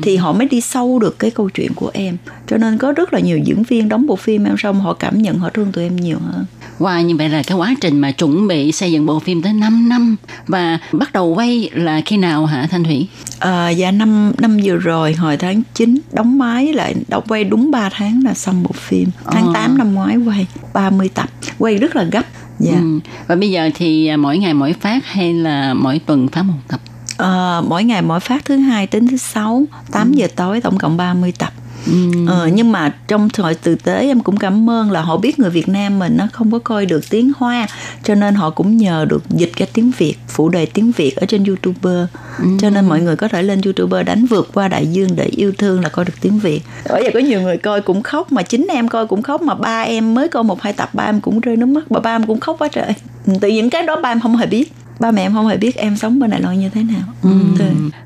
[0.02, 3.14] thì họ mới đi sâu được cái câu chuyện của em cho nên có rất
[3.14, 5.84] là nhiều diễn viên đóng bộ phim em xong họ cảm nhận họ thương tụi
[5.84, 6.46] em nhiều hơn
[6.80, 9.54] Wow, như vậy là cái quá trình mà chuẩn bị xây dựng bộ phim tới
[9.54, 10.16] 5 năm
[10.48, 13.08] và bắt đầu quay là khi nào hả Thanh Thủy?
[13.40, 17.72] À, dạ năm năm vừa rồi hồi tháng 9 đóng máy lại đóng quay đúng
[17.72, 19.10] 3 tháng là xong bộ phim.
[19.26, 19.52] Tháng à.
[19.54, 22.24] 8 năm ngoái quay 30 tập, quay rất là gấp.
[22.60, 22.72] Dạ.
[22.72, 23.00] Ừ.
[23.28, 26.80] Và bây giờ thì mỗi ngày mỗi phát hay là mỗi tuần phát một tập?
[27.24, 30.16] Uh, mỗi ngày mỗi phát thứ hai đến thứ sáu 8 ừ.
[30.16, 31.54] giờ tối tổng cộng 30 tập
[31.92, 32.26] Ừ.
[32.28, 35.50] Ờ, nhưng mà trong thời từ tế em cũng cảm ơn là họ biết người
[35.50, 37.68] Việt Nam mình nó không có coi được tiếng Hoa
[38.04, 41.26] cho nên họ cũng nhờ được dịch cái tiếng Việt phụ đề tiếng Việt ở
[41.26, 42.08] trên YouTuber
[42.40, 42.46] ừ.
[42.62, 45.52] cho nên mọi người có thể lên YouTuber đánh vượt qua đại dương để yêu
[45.58, 48.42] thương là coi được tiếng Việt bởi vậy có nhiều người coi cũng khóc mà
[48.42, 51.22] chính em coi cũng khóc mà ba em mới coi một hai tập ba em
[51.22, 52.94] cũng rơi nước mắt và ba em cũng khóc quá trời
[53.42, 55.76] từ những cái đó ba em không hề biết ba mẹ em không hề biết
[55.76, 57.14] em sống bên Đài Loan như thế nào.
[57.24, 57.30] Ừ.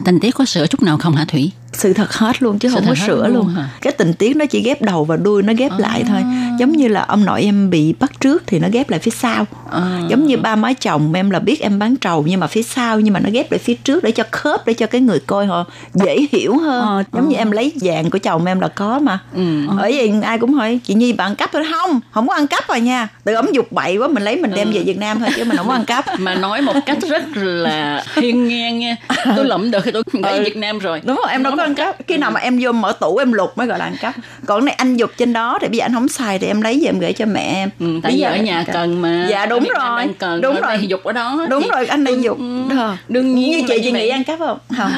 [0.05, 1.51] Tình tiết có sửa chút nào không hả Thủy?
[1.73, 3.55] Sự thật hết luôn chứ sự không có sửa luôn, luôn.
[3.81, 5.77] cái tình tiết nó chỉ ghép đầu và đuôi nó ghép à.
[5.79, 6.21] lại thôi
[6.59, 9.45] giống như là ông nội em bị bắt trước thì nó ghép lại phía sau
[9.71, 9.99] à.
[10.09, 12.99] giống như ba má chồng em là biết em bán trầu nhưng mà phía sau
[12.99, 15.45] nhưng mà nó ghép lại phía trước để cho khớp để cho cái người coi
[15.45, 17.03] họ dễ hiểu hơn à.
[17.13, 19.67] giống như em lấy vàng của chồng em là có mà ừ.
[19.77, 22.67] ở vậy ai cũng hỏi chị nhi bạn cắp thôi không không có ăn cắp
[22.67, 24.73] rồi nha từ ống dục bậy quá mình lấy mình đem ừ.
[24.73, 27.23] về việt nam thôi chứ mình không có ăn cắp mà nói một cách rất
[27.35, 28.95] là hiên ngang nha
[29.35, 30.43] tôi lẫm được thì tôi lấy ừ.
[30.43, 31.95] việt nam rồi đúng không em đâu có có ăn cắp.
[32.07, 34.15] Khi nào mà em vô mở tủ em lục mới gọi là ăn cắp.
[34.45, 36.79] Còn này anh dục trên đó thì bây giờ anh không xài thì em lấy
[36.81, 37.69] về em gửi cho mẹ em.
[37.79, 39.27] Ừ, tại Bây vì giờ ở nhà cần mà.
[39.29, 39.97] Dạ đúng rồi.
[39.97, 40.77] đang cần đúng rồi.
[40.87, 41.45] dục ở đó.
[41.49, 42.37] Đúng rồi anh đang dục.
[42.77, 42.95] Ờ.
[43.07, 44.01] đương nhiên như chị chị vậy.
[44.01, 44.57] nghĩ ăn cắp không?
[44.77, 44.91] Không.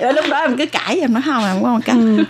[0.00, 1.96] Rồi lúc đó em cứ cãi em nói không em không ăn cắp.
[1.96, 2.24] Ừ.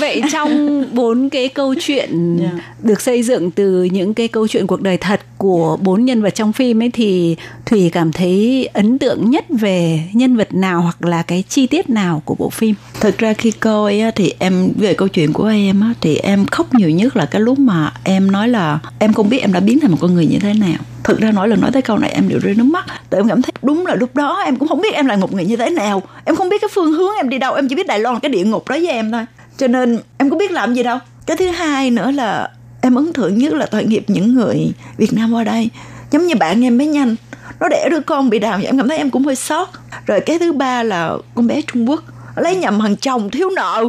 [0.00, 2.50] Vậy trong bốn cái câu chuyện Dạ.
[2.82, 6.34] được xây dựng từ những cái câu chuyện cuộc đời thật của bốn nhân vật
[6.34, 11.04] trong phim ấy thì Thủy cảm thấy ấn tượng nhất về nhân vật nào hoặc
[11.04, 12.74] là cái chi tiết nào của bộ phim?
[13.00, 16.46] Thực ra khi coi á, thì em về câu chuyện của em á, thì em
[16.46, 19.60] khóc nhiều nhất là cái lúc mà em nói là em không biết em đã
[19.60, 20.78] biến thành một con người như thế nào.
[21.04, 22.84] Thực ra mỗi lần nói tới câu này em đều rơi nước mắt.
[23.10, 25.32] Tại em cảm thấy đúng là lúc đó em cũng không biết em là một
[25.32, 26.02] người như thế nào.
[26.24, 28.20] Em không biết cái phương hướng em đi đâu em chỉ biết đài loan là
[28.20, 29.22] cái địa ngục đó với em thôi.
[29.56, 30.98] Cho nên em có biết làm gì đâu.
[31.26, 32.48] Cái thứ hai nữa là
[32.80, 35.70] em ấn tượng nhất là tội nghiệp những người việt nam qua đây.
[36.12, 37.16] Giống như bạn em bé nhanh.
[37.60, 39.70] Nó đẻ đứa con bị đào vậy em cảm thấy em cũng hơi sót.
[40.06, 42.04] Rồi cái thứ ba là con bé trung quốc
[42.36, 43.88] lấy nhầm thằng chồng thiếu nợ.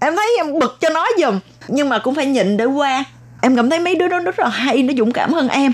[0.00, 3.04] Em thấy em bực cho nó giùm, nhưng mà cũng phải nhịn để qua.
[3.42, 5.72] Em cảm thấy mấy đứa đó rất là hay, nó dũng cảm hơn em.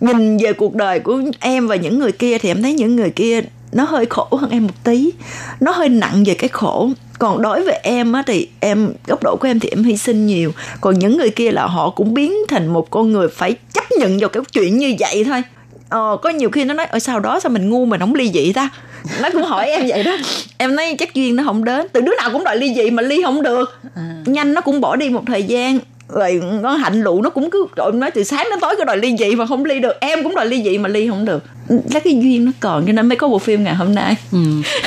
[0.00, 3.10] Nhìn về cuộc đời của em và những người kia thì em thấy những người
[3.10, 3.40] kia
[3.72, 5.10] nó hơi khổ hơn em một tí.
[5.60, 6.90] Nó hơi nặng về cái khổ.
[7.18, 10.26] Còn đối với em á thì em, góc độ của em thì em hy sinh
[10.26, 10.52] nhiều.
[10.80, 14.18] Còn những người kia là họ cũng biến thành một con người phải chấp nhận
[14.18, 15.42] vào cái chuyện như vậy thôi
[15.88, 18.30] ờ, có nhiều khi nó nói ở sau đó sao mình ngu mình không ly
[18.34, 18.68] dị ta?
[19.22, 20.16] Nó cũng hỏi em vậy đó.
[20.58, 21.86] Em nói chắc duyên nó không đến.
[21.92, 23.78] Từ đứa nào cũng đòi ly dị mà ly không được.
[24.26, 27.66] Nhanh nó cũng bỏ đi một thời gian rồi nó hạnh lụ nó cũng cứ
[27.76, 30.22] rồi nói từ sáng đến tối cứ đòi ly dị mà không ly được em
[30.22, 31.42] cũng đòi ly dị mà ly không được
[31.90, 34.38] chắc cái duyên nó còn cho nên mới có bộ phim ngày hôm nay ừ.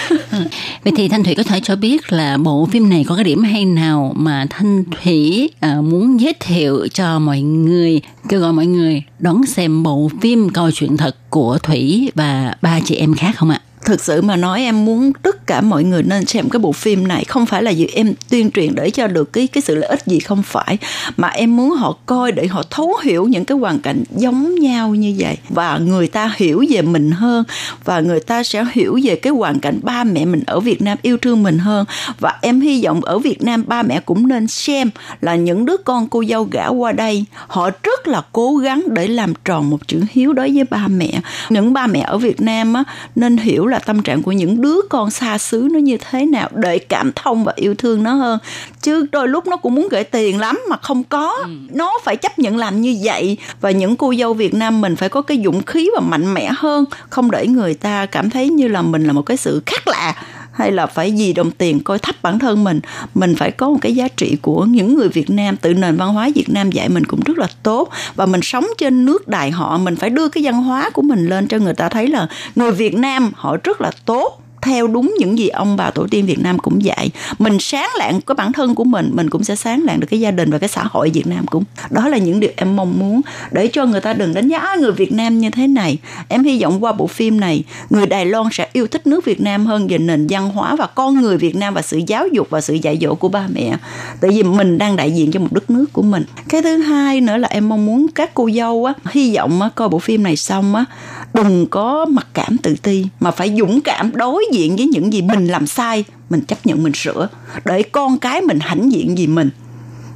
[0.09, 0.37] ừ.
[0.83, 3.43] Vậy thì Thanh Thủy có thể cho biết là bộ phim này có cái điểm
[3.43, 8.65] hay nào mà Thanh Thủy à, muốn giới thiệu cho mọi người, kêu gọi mọi
[8.65, 13.35] người đón xem bộ phim câu chuyện thật của Thủy và ba chị em khác
[13.35, 13.61] không ạ?
[13.85, 17.07] Thực sự mà nói em muốn tất cả mọi người nên xem cái bộ phim
[17.07, 17.23] này.
[17.23, 20.05] Không phải là vì em tuyên truyền để cho được cái cái sự lợi ích
[20.05, 20.77] gì không phải.
[21.17, 24.95] Mà em muốn họ coi để họ thấu hiểu những cái hoàn cảnh giống nhau
[24.95, 25.37] như vậy.
[25.49, 27.43] Và người ta hiểu về mình hơn.
[27.85, 30.97] Và người ta sẽ hiểu về cái hoàn cảnh ba mẹ mình ở Việt Nam
[31.01, 31.85] yêu thương mình hơn.
[32.19, 34.89] Và em hy vọng ở Việt Nam ba mẹ cũng nên xem
[35.21, 39.07] là những đứa con cô dâu gả qua đây họ rất là cố gắng để
[39.07, 41.21] làm tròn một chữ hiếu đối với ba mẹ.
[41.49, 42.83] Những ba mẹ ở Việt Nam á,
[43.15, 46.49] nên hiểu là tâm trạng của những đứa con xa xứ nó như thế nào
[46.53, 48.39] để cảm thông và yêu thương nó hơn.
[48.81, 51.37] Chứ đôi lúc nó cũng muốn gửi tiền lắm mà không có.
[51.73, 55.09] Nó phải chấp nhận làm như vậy và những cô dâu Việt Nam mình phải
[55.09, 58.67] có cái dũng khí và mạnh mẽ hơn không để người ta cảm thấy như
[58.67, 60.15] là mình là một cái sự khác lạ
[60.59, 62.79] hay là phải gì đồng tiền coi thấp bản thân mình?
[63.15, 66.13] Mình phải có một cái giá trị của những người Việt Nam, tự nền văn
[66.13, 67.89] hóa Việt Nam dạy mình cũng rất là tốt.
[68.15, 71.27] Và mình sống trên nước đại họ, mình phải đưa cái văn hóa của mình
[71.27, 75.15] lên cho người ta thấy là người Việt Nam họ rất là tốt theo đúng
[75.19, 77.09] những gì ông bà tổ tiên Việt Nam cũng dạy.
[77.39, 80.19] Mình sáng lạng cái bản thân của mình mình cũng sẽ sáng lạng được cái
[80.19, 81.63] gia đình và cái xã hội Việt Nam cũng.
[81.89, 84.91] Đó là những điều em mong muốn để cho người ta đừng đánh giá người
[84.91, 85.97] Việt Nam như thế này.
[86.27, 89.41] Em hy vọng qua bộ phim này, người Đài Loan sẽ yêu thích nước Việt
[89.41, 92.47] Nam hơn về nền văn hóa và con người Việt Nam và sự giáo dục
[92.49, 93.77] và sự dạy dỗ của ba mẹ.
[94.21, 96.23] Tại vì mình đang đại diện cho một đất nước của mình.
[96.49, 99.69] Cái thứ hai nữa là em mong muốn các cô dâu á, hy vọng á,
[99.75, 100.85] coi bộ phim này xong á,
[101.33, 105.21] đừng có mặc cảm tự ti, mà phải dũng cảm đối diện với những gì
[105.21, 107.29] mình làm sai mình chấp nhận mình sửa.
[107.65, 109.49] Để con cái mình hãnh diện vì mình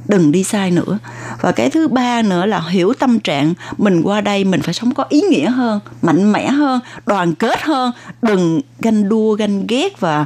[0.08, 0.98] đừng đi sai nữa.
[1.40, 3.54] Và cái thứ ba nữa là hiểu tâm trạng.
[3.78, 7.62] Mình qua đây mình phải sống có ý nghĩa hơn mạnh mẽ hơn đoàn kết
[7.62, 7.92] hơn.
[8.22, 10.24] Đừng ganh đua ganh ghét và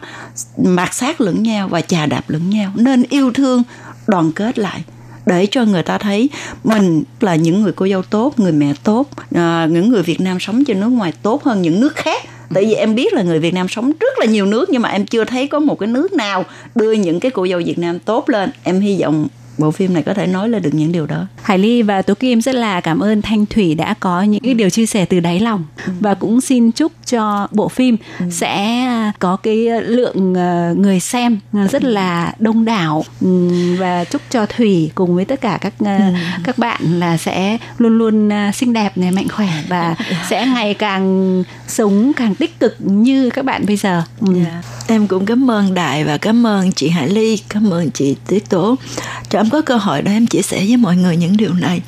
[0.57, 2.73] mạt sát lẫn nhau và chà đạp lẫn nhau.
[2.75, 3.63] Nên yêu thương
[4.07, 4.83] đoàn kết lại.
[5.27, 6.31] Để cho người ta thấy
[6.65, 10.41] mình là những người cô dâu tốt người mẹ tốt à, những người việt nam
[10.41, 12.23] sống trên nước ngoài tốt hơn những nước khác
[12.55, 14.89] tại vì em biết là người việt nam sống rất là nhiều nước, nhưng mà
[14.89, 17.99] em chưa thấy có một cái nước nào đưa những cái cô dâu việt nam
[17.99, 18.51] tốt lên.
[18.65, 19.29] Em hy vọng
[19.59, 21.27] bộ phim này có thể nói lên được những điều đó.
[21.43, 24.55] Hải Ly và Tố Kim rất là cảm ơn Thanh Thủy đã có những cái
[24.55, 25.65] điều chia sẻ từ đáy lòng.
[26.01, 27.97] Và cũng xin chúc cho bộ phim
[28.31, 28.87] sẽ
[29.19, 31.39] có cái lượng ờ, người xem
[31.71, 33.05] rất là đông đảo.
[33.21, 35.73] Ừm, và chúc cho Thủy cùng với tất cả các
[36.45, 39.95] các bạn là sẽ luôn luôn xinh đẹp này mạnh khỏe và
[40.31, 44.03] sẽ ngày càng sống càng tích cực như các bạn bây giờ.
[44.21, 44.45] Ừm.
[44.87, 48.49] Em cũng cảm ơn Đại và cảm ơn chị Hải Ly, cảm ơn chị Tuyết
[48.49, 48.77] Tố.
[49.31, 51.83] Cho em có cơ hội để em chia sẻ với mọi người những điều này.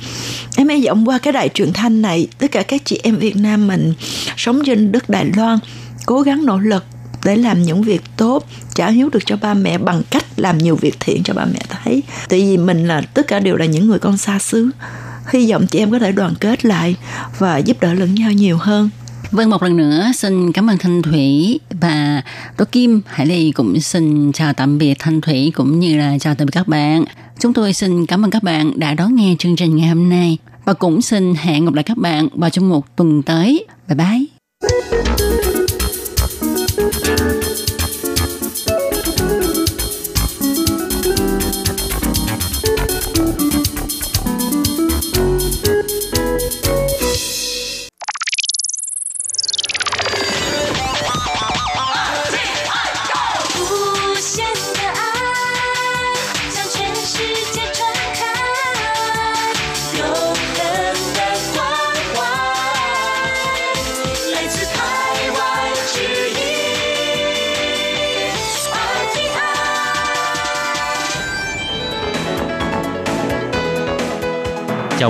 [0.55, 3.35] Em hy vọng qua cái đài truyền thanh này, tất cả các chị em Việt
[3.35, 3.93] Nam mình
[4.37, 5.59] sống trên đất Đài Loan
[6.05, 6.83] cố gắng nỗ lực
[7.25, 10.75] để làm những việc tốt trả hiếu được cho ba mẹ bằng cách làm nhiều
[10.75, 13.87] việc thiện cho ba mẹ thấy tại vì mình là tất cả đều là những
[13.87, 14.69] người con xa xứ
[15.33, 16.95] hy vọng chị em có thể đoàn kết lại
[17.39, 18.89] và giúp đỡ lẫn nhau nhiều hơn
[19.31, 22.21] Vâng, một lần nữa xin cảm ơn Thanh Thủy và
[22.57, 23.01] Tố Kim.
[23.07, 26.51] Hải Ly cũng xin chào tạm biệt Thanh Thủy cũng như là chào tạm biệt
[26.53, 27.03] các bạn.
[27.41, 30.37] Chúng tôi xin cảm ơn các bạn đã đón nghe chương trình ngày hôm nay
[30.65, 33.65] và cũng xin hẹn gặp lại các bạn vào trong một tuần tới.
[33.87, 34.25] Bye bye.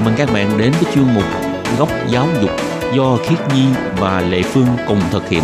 [0.05, 1.23] Mừng các bạn đến với chuyên mục
[1.77, 2.51] Góc Giáo dục
[2.95, 3.65] do Khiết Nhi
[3.97, 5.43] và Lệ Phương cùng thực hiện.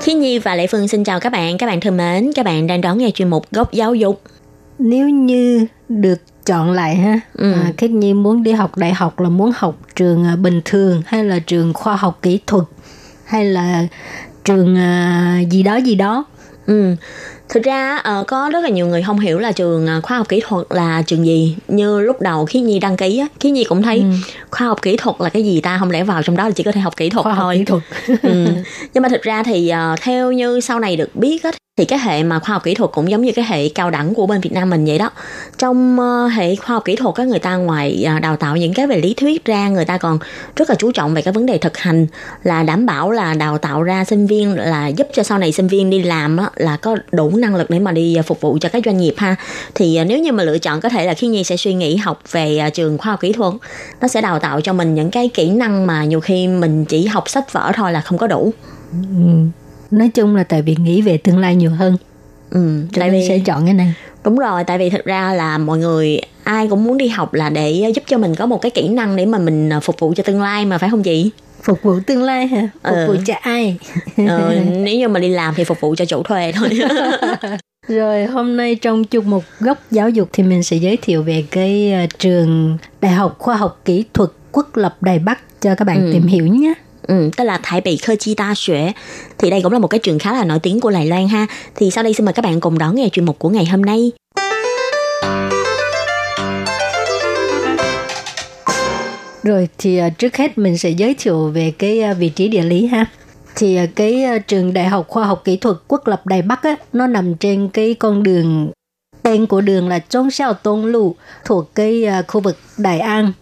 [0.00, 1.58] Khiết Nhi và Lệ Phương xin chào các bạn.
[1.58, 4.22] Các bạn thân mến, các bạn đang đón nghe chuyên mục Góc Giáo dục.
[4.78, 7.52] Nếu như được chọn lại ha, ừ.
[7.52, 11.02] à, Khiết Nhi muốn đi học đại học là muốn học trường à, bình thường
[11.06, 12.64] hay là trường khoa học kỹ thuật
[13.24, 13.86] hay là
[14.44, 16.24] trường à, gì đó gì đó.
[16.66, 16.96] Ừ
[17.52, 20.28] thực ra uh, có rất là nhiều người không hiểu là trường uh, khoa học
[20.28, 23.64] kỹ thuật là trường gì như lúc đầu khi nhi đăng ký á khi nhi
[23.64, 24.04] cũng thấy ừ.
[24.50, 26.62] khoa học kỹ thuật là cái gì ta không lẽ vào trong đó là chỉ
[26.62, 27.82] có thể học kỹ thuật khoa thôi học kỹ thuật.
[28.22, 28.46] ừ.
[28.94, 31.98] nhưng mà thực ra thì uh, theo như sau này được biết á thì cái
[31.98, 34.40] hệ mà khoa học kỹ thuật cũng giống như cái hệ cao đẳng của bên
[34.40, 35.10] Việt Nam mình vậy đó.
[35.58, 38.74] Trong uh, hệ khoa học kỹ thuật các người ta ngoài uh, đào tạo những
[38.74, 40.18] cái về lý thuyết ra người ta còn
[40.56, 42.06] rất là chú trọng về cái vấn đề thực hành
[42.42, 45.68] là đảm bảo là đào tạo ra sinh viên là giúp cho sau này sinh
[45.68, 48.58] viên đi làm á, là có đủ năng lực để mà đi à, phục vụ
[48.60, 49.36] cho các doanh nghiệp ha.
[49.74, 51.96] Thì uh, nếu như mà lựa chọn có thể là khi nhi sẽ suy nghĩ
[51.96, 53.54] học về trường khoa học kỹ thuật
[54.00, 57.06] nó sẽ đào tạo cho mình những cái kỹ năng mà nhiều khi mình chỉ
[57.06, 58.52] học sách vở thôi là không có đủ.
[58.92, 59.59] Ừ
[59.90, 61.96] nói chung là tại vì nghĩ về tương lai nhiều hơn.
[62.50, 63.94] Ừ Cho tại vì sẽ chọn cái này.
[64.24, 67.50] Đúng rồi tại vì thực ra là mọi người ai cũng muốn đi học là
[67.50, 70.14] để giúp cho mình có một cái kỹ năng để mà mình à, phục vụ
[70.16, 71.30] cho tương lai mà phải không chị?
[71.62, 72.68] Phục vụ tương lai hả?
[72.82, 73.06] Phục ừ.
[73.06, 73.78] vụ cho ai?
[74.16, 76.68] Ừ, nếu như mà đi làm thì phục vụ cho chủ thuê thôi.
[77.88, 81.44] Rồi hôm nay trong chung một góc giáo dục thì mình sẽ giới thiệu về
[81.50, 85.84] cái uh, trường đại học khoa học kỹ thuật quốc lập đài bắc cho các
[85.84, 86.12] bạn ừ.
[86.12, 86.74] tìm hiểu nhé
[87.10, 88.92] Ừ, tức là Thái Bị Khơ Chi Ta Xuế.
[89.38, 91.46] Thì đây cũng là một cái trường khá là nổi tiếng của Đài Loan ha.
[91.76, 93.82] Thì sau đây xin mời các bạn cùng đón nghe chuyên mục của ngày hôm
[93.82, 94.12] nay.
[99.42, 102.62] Rồi thì uh, trước hết mình sẽ giới thiệu về cái uh, vị trí địa
[102.62, 103.06] lý ha.
[103.56, 106.76] Thì uh, cái trường Đại học Khoa học Kỹ thuật Quốc lập Đài Bắc á,
[106.92, 108.70] nó nằm trên cái con đường
[109.22, 113.32] tên của đường là Trung Xiao Tông Lù thuộc cái khu vực Đại An.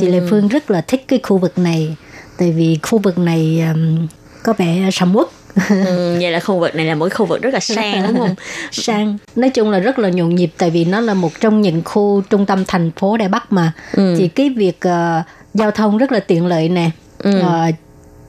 [0.00, 0.12] Thì ừ.
[0.12, 1.96] Lê Phương rất là thích cái khu vực này
[2.38, 4.06] tại vì khu vực này um,
[4.42, 5.26] có vẻ sầm uất
[5.68, 8.34] ừ, vậy là khu vực này là một khu vực rất là sang đúng không
[8.70, 11.82] sang nói chung là rất là nhộn nhịp tại vì nó là một trong những
[11.84, 14.14] khu trung tâm thành phố đài bắc mà ừ.
[14.18, 17.40] thì cái việc uh, giao thông rất là tiện lợi nè ừ.
[17.40, 17.74] uh,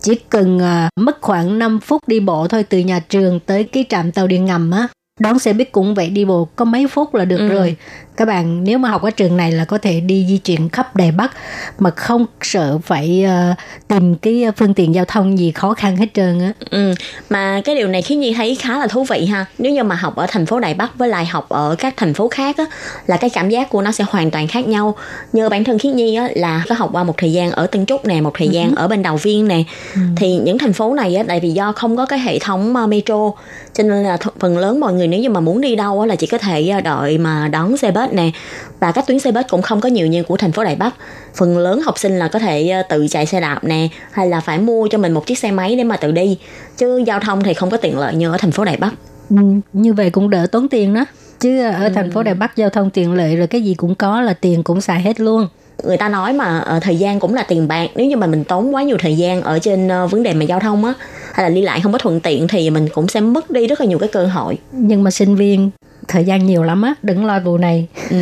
[0.02, 3.86] chỉ cần uh, mất khoảng 5 phút đi bộ thôi từ nhà trường tới cái
[3.90, 4.88] trạm tàu điện ngầm á
[5.20, 7.48] đón xe buýt cũng vậy đi bộ có mấy phút là được ừ.
[7.48, 7.76] rồi
[8.18, 10.96] các bạn nếu mà học ở trường này là có thể đi di chuyển khắp
[10.96, 11.32] Đài Bắc
[11.80, 16.08] mà không sợ phải uh, tìm cái phương tiện giao thông gì khó khăn hết
[16.14, 16.54] trơn á.
[16.70, 16.94] Ừ.
[17.30, 19.46] Mà cái điều này khiến Nhi thấy khá là thú vị ha.
[19.58, 22.14] Nếu như mà học ở thành phố Đài Bắc với lại học ở các thành
[22.14, 22.66] phố khác á
[23.08, 24.96] là cái cảm giác của nó sẽ hoàn toàn khác nhau.
[25.34, 27.86] Như bản thân Khiết Nhi á là có học qua một thời gian ở Tân
[27.86, 28.76] Trúc nè, một thời gian ừ.
[28.76, 29.64] ở bên Đào Viên nè.
[29.96, 30.02] Ừ.
[30.16, 32.88] Thì những thành phố này á tại vì do không có cái hệ thống ờ,
[32.88, 33.32] metro
[33.74, 36.16] cho nên là phần lớn mọi người nếu như mà muốn đi đâu á là
[36.16, 38.32] chỉ có thể ờ, đợi mà đón xe bus bus nè.
[38.80, 40.96] Và các tuyến xe bus cũng không có nhiều như của thành phố Đài Bắc.
[41.36, 44.40] Phần lớn học sinh là có thể ờ, tự chạy xe đạp nè hay là
[44.40, 46.38] phải mua cho mình một chiếc xe máy để mà tự đi.
[46.78, 48.94] Chứ giao thông thì không có tiện lợi như ở thành phố Đài Bắc.
[49.30, 49.38] Ừ,
[49.74, 51.06] như vậy cũng đỡ tốn tiền đó.
[51.40, 51.90] Chứ ở ừ.
[51.96, 54.64] thành phố Đài Bắc giao thông tiện lợi rồi cái gì cũng có là tiền
[54.64, 55.48] cũng xài hết luôn.
[55.84, 57.88] Người ta nói mà uh, thời gian cũng là tiền bạc.
[57.96, 60.46] Nếu như mà mình tốn quá nhiều thời gian ở trên uh, vấn đề mà
[60.46, 60.94] giao thông á
[61.34, 63.80] hay là đi lại không có thuận tiện thì mình cũng sẽ mất đi rất
[63.80, 64.58] là nhiều cái cơ hội.
[64.72, 65.70] Nhưng mà sinh viên
[66.08, 67.88] thời gian nhiều lắm á đừng lo vụ này.
[68.10, 68.18] Ừ.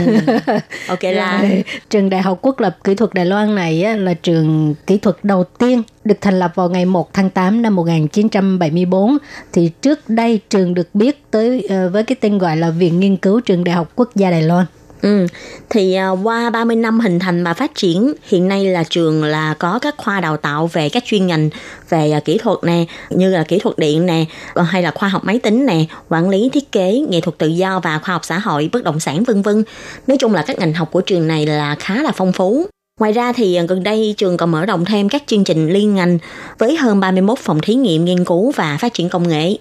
[0.88, 1.44] ok là
[1.90, 5.16] trường đại học quốc lập kỹ thuật đài loan này á, là trường kỹ thuật
[5.24, 9.18] đầu tiên được thành lập vào ngày 1 tháng 8 năm 1974
[9.54, 13.18] thì trước đây trường được biết tới uh, với cái tên gọi là viện nghiên
[13.18, 14.66] cứu trường đại học quốc gia đài loan
[15.02, 15.28] Ừ,
[15.70, 19.54] thì à, qua 30 năm hình thành và phát triển, hiện nay là trường là
[19.60, 21.50] có các khoa đào tạo về các chuyên ngành
[21.90, 25.10] về à, kỹ thuật nè, như là kỹ thuật điện nè, ờ, hay là khoa
[25.10, 28.26] học máy tính nè, quản lý thiết kế, nghệ thuật tự do và khoa học
[28.26, 29.64] xã hội, bất động sản vân vân.
[30.08, 32.66] Nói chung là các ngành học của trường này là khá là phong phú.
[33.00, 35.96] Ngoài ra thì à, gần đây trường còn mở rộng thêm các chương trình liên
[35.96, 36.18] ngành
[36.58, 39.56] với hơn 31 phòng thí nghiệm nghiên cứu và phát triển công nghệ.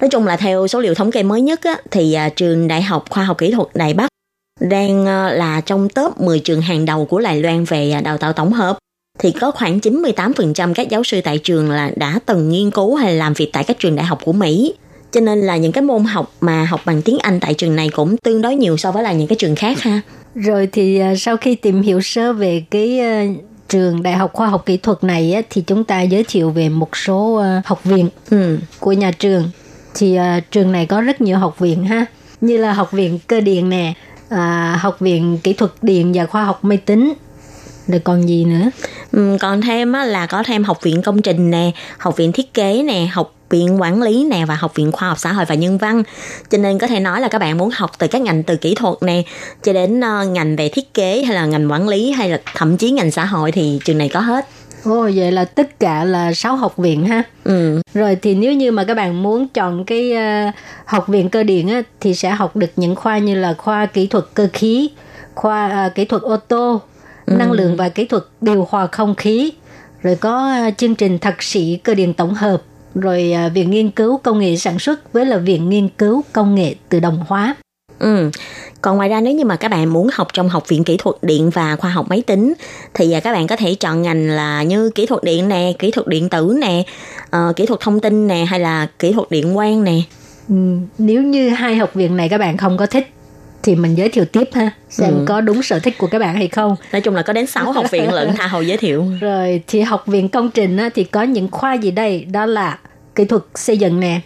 [0.00, 3.04] Nói chung là theo số liệu thống kê mới nhất á, thì trường Đại học
[3.10, 4.08] Khoa học Kỹ thuật Đài Bắc
[4.60, 8.18] đang à, là trong top 10 trường hàng đầu của Đài Loan về à, đào
[8.18, 8.78] tạo tổng hợp.
[9.18, 13.14] Thì có khoảng 98% các giáo sư tại trường là đã từng nghiên cứu hay
[13.14, 14.74] làm việc tại các trường đại học của Mỹ.
[15.12, 17.88] Cho nên là những cái môn học mà học bằng tiếng Anh tại trường này
[17.88, 20.00] cũng tương đối nhiều so với là những cái trường khác ha.
[20.34, 23.24] Rồi thì à, sau khi tìm hiểu sơ về cái à,
[23.68, 26.68] trường Đại học Khoa học Kỹ thuật này á, thì chúng ta giới thiệu về
[26.68, 28.58] một số à, học viện Ừ.
[28.80, 29.50] của nhà trường.
[29.94, 30.18] Thì
[30.50, 32.06] trường này có rất nhiều học viện ha,
[32.40, 33.92] như là học viện cơ điện nè,
[34.28, 37.14] à, học viện kỹ thuật điện và khoa học máy tính.
[37.86, 38.70] Rồi còn gì nữa?
[39.12, 42.54] Ừ, còn thêm á, là có thêm học viện công trình nè, học viện thiết
[42.54, 45.54] kế nè, học viện quản lý nè và học viện khoa học xã hội và
[45.54, 46.02] nhân văn.
[46.50, 48.74] Cho nên có thể nói là các bạn muốn học từ các ngành từ kỹ
[48.74, 49.22] thuật nè
[49.62, 52.76] cho đến uh, ngành về thiết kế hay là ngành quản lý hay là thậm
[52.76, 54.48] chí ngành xã hội thì trường này có hết.
[54.88, 57.22] Ồ vậy là tất cả là 6 học viện ha.
[57.44, 57.80] Ừ.
[57.94, 60.50] Rồi thì nếu như mà các bạn muốn chọn cái ờ,
[60.84, 64.06] học viện cơ điện á, thì sẽ học được những khoa như là khoa kỹ
[64.06, 64.90] thuật cơ khí,
[65.34, 66.80] khoa ờ, kỹ thuật ô tô,
[67.26, 69.52] năng lượng và kỹ thuật điều hòa không khí,
[70.02, 72.62] rồi có ờ, chương trình thạc sĩ cơ điện tổng hợp,
[72.94, 76.54] rồi ờ, viện nghiên cứu công nghệ sản xuất với là viện nghiên cứu công
[76.54, 77.56] nghệ tự động hóa.
[77.98, 78.30] Ừ.
[78.82, 81.16] Còn ngoài ra nếu như mà các bạn muốn học trong học viện kỹ thuật
[81.22, 82.54] điện và khoa học máy tính
[82.94, 85.90] thì à, các bạn có thể chọn ngành là như kỹ thuật điện nè, kỹ
[85.90, 86.82] thuật điện tử nè,
[87.30, 90.00] ờ, kỹ thuật thông tin nè hay là kỹ thuật điện quang nè.
[90.48, 90.54] Ừ,
[90.98, 93.06] nếu như hai học viện này các bạn không có thích
[93.62, 95.24] thì mình giới thiệu tiếp ha, xem Ừ.
[95.28, 96.76] có đúng sở thích của các bạn hay không.
[96.92, 99.04] Nói chung là có đến 6 học viện lận tha hồ giới thiệu.
[99.20, 102.24] Rồi thì học viện công trình á, thì có những khoa gì đây?
[102.24, 102.78] Đó là
[103.14, 104.20] kỹ thuật xây dựng nè,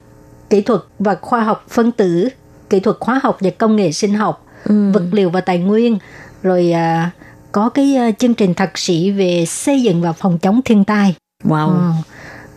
[0.50, 2.28] kỹ thuật và khoa học phân tử,
[2.72, 5.98] kỹ thuật hóa học và công nghệ sinh học, vật liệu và tài nguyên.
[6.42, 7.10] Rồi à,
[7.52, 11.14] có cái à, chương trình thạc sĩ về xây dựng và phòng chống thiên tai.
[11.44, 11.68] Wow.
[11.68, 11.92] Ờ.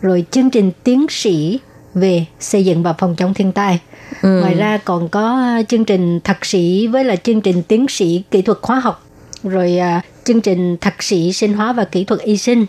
[0.00, 1.60] Rồi chương trình tiến sĩ
[1.94, 3.80] về xây dựng và phòng chống thiên tai.
[4.22, 4.40] Ừ.
[4.40, 8.42] Ngoài ra còn có chương trình thạc sĩ với là chương trình tiến sĩ kỹ
[8.42, 9.06] thuật hóa học,
[9.42, 12.66] rồi à, chương trình thạc sĩ sinh hóa và kỹ thuật y sinh.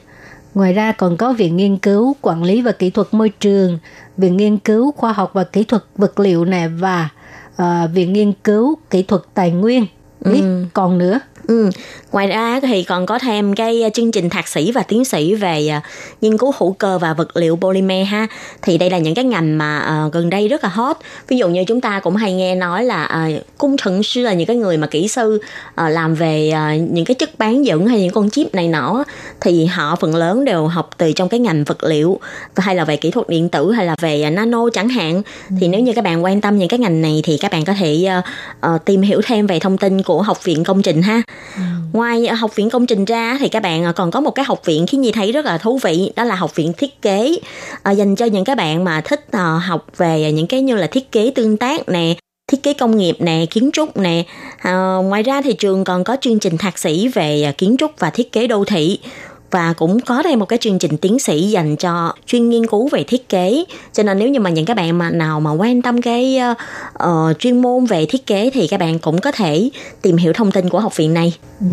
[0.54, 3.80] Ngoài ra còn có viện nghiên cứu quản lý và kỹ thuật môi trường,
[4.18, 7.10] viện nghiên cứu khoa học và kỹ thuật vật liệu nè và
[7.58, 9.86] à, viện nghiên cứu kỹ thuật tài nguyên.
[10.26, 10.44] Biết
[10.74, 11.20] còn nữa.
[11.48, 11.70] Ừ.
[12.12, 15.36] Ngoài ra thì còn có thêm cái uh, chương trình thạc sĩ và tiến sĩ
[15.36, 15.84] về uh,
[16.22, 18.28] nghiên cứu hữu cơ và vật liệu polymer ha.
[18.62, 20.98] Thì đây là những cái ngành mà uh, gần đây rất là hot.
[21.28, 24.34] Ví dụ như chúng ta cũng hay nghe nói là uh, cung thận sư là
[24.34, 27.88] những cái người mà kỹ sư uh, làm về uh, những cái chất bán dẫn
[27.88, 29.04] hay những con chip này nọ
[29.42, 32.20] thì họ phần lớn đều học từ trong cái ngành vật liệu
[32.56, 35.22] hay là về kỹ thuật điện tử hay là về uh, nano chẳng hạn.
[35.60, 37.74] Thì nếu như các bạn quan tâm những cái ngành này thì các bạn có
[37.80, 38.24] thể uh,
[38.76, 41.22] uh, tìm hiểu thêm về thông tin của học viện công trình ha.
[41.56, 41.62] Ừ.
[41.94, 44.46] Ngoài à, học viện công trình ra thì các bạn à, còn có một cái
[44.46, 47.40] học viện khiến Nhi thấy rất là thú vị đó là học viện thiết kế.
[47.84, 49.26] À, dành cho những cái bạn mà thích
[49.62, 52.16] học về những cái như là thiết kế tương tác nè
[52.52, 54.24] thiết kế công nghiệp nè kiến trúc nè.
[54.58, 58.10] À, ngoài ra thì trường còn có chương trình thạc sĩ về kiến trúc và
[58.10, 59.00] thiết kế đô thị
[59.52, 62.88] và cũng có thêm một cái chương trình tiến sĩ dành cho chuyên nghiên cứu
[62.88, 63.66] về thiết kế.
[63.94, 66.40] Cho nên nếu như mà những các bạn mà nào mà quan tâm cái
[66.94, 69.70] ờ, chuyên môn về thiết kế thì các bạn cũng có thể
[70.02, 71.34] tìm hiểu thông tin của học viện này.
[71.60, 71.66] Ừ,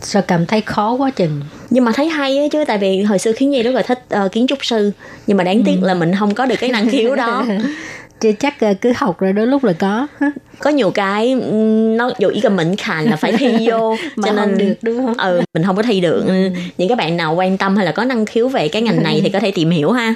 [0.00, 1.40] sao cảm thấy khó quá chừng.
[1.70, 4.04] nhưng mà thấy hay á chứ tại vì hồi xưa khiến nhi rất là thích
[4.08, 4.90] ờ, kiến trúc sư.
[5.26, 7.44] Nhưng mà đáng tiếc là mình không có được cái năng khiếu đó
[8.20, 10.06] Chưa chắc ờ, cứ học rồi đôi lúc là có.
[10.58, 11.34] có nhiều cái
[11.96, 15.14] nó dù ý là mình khàn là phải thi vô cho nên được, đúng không?
[15.14, 16.24] ừ mình không có thi được.
[16.78, 19.20] Những các bạn nào quan tâm hay là có năng khiếu về cái ngành này
[19.24, 20.14] thì có thể tìm hiểu ha.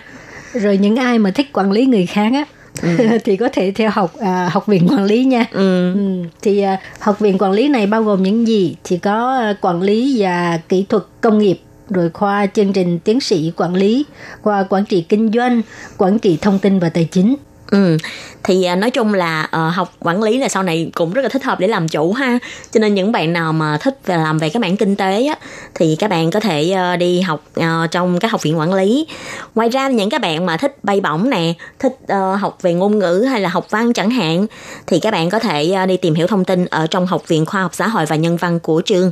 [0.52, 2.44] Rồi những ai mà thích quản lý người khác á
[3.24, 5.44] thì có thể theo học à, học viện quản lý nha.
[5.52, 5.94] Ừ.
[5.94, 8.76] Ừ, thì à, học viện quản lý này bao gồm những gì?
[8.84, 13.20] Thì có à, quản lý và kỹ thuật công nghiệp rồi khoa chương trình tiến
[13.20, 14.04] sĩ quản lý
[14.42, 15.62] khoa quản trị kinh doanh
[15.98, 17.36] quản trị thông tin và tài chính
[17.74, 17.96] Ừ.
[18.46, 21.28] Thì à, nói chung là ờ, học quản lý là sau này cũng rất là
[21.28, 22.38] thích hợp để làm chủ ha.
[22.72, 25.34] Cho nên những bạn nào mà thích và làm về các mảng kinh tế á
[25.74, 29.06] thì các bạn có thể ờ, đi học ờ, trong các học viện quản lý.
[29.54, 31.96] Ngoài ra những các bạn mà thích bay bổng nè, thích
[32.38, 34.46] học về ngôn ngữ hay là học văn chẳng hạn
[34.86, 37.62] thì các bạn có thể đi tìm hiểu thông tin ở trong học viện khoa
[37.62, 39.10] học xã hội và nhân văn của trường.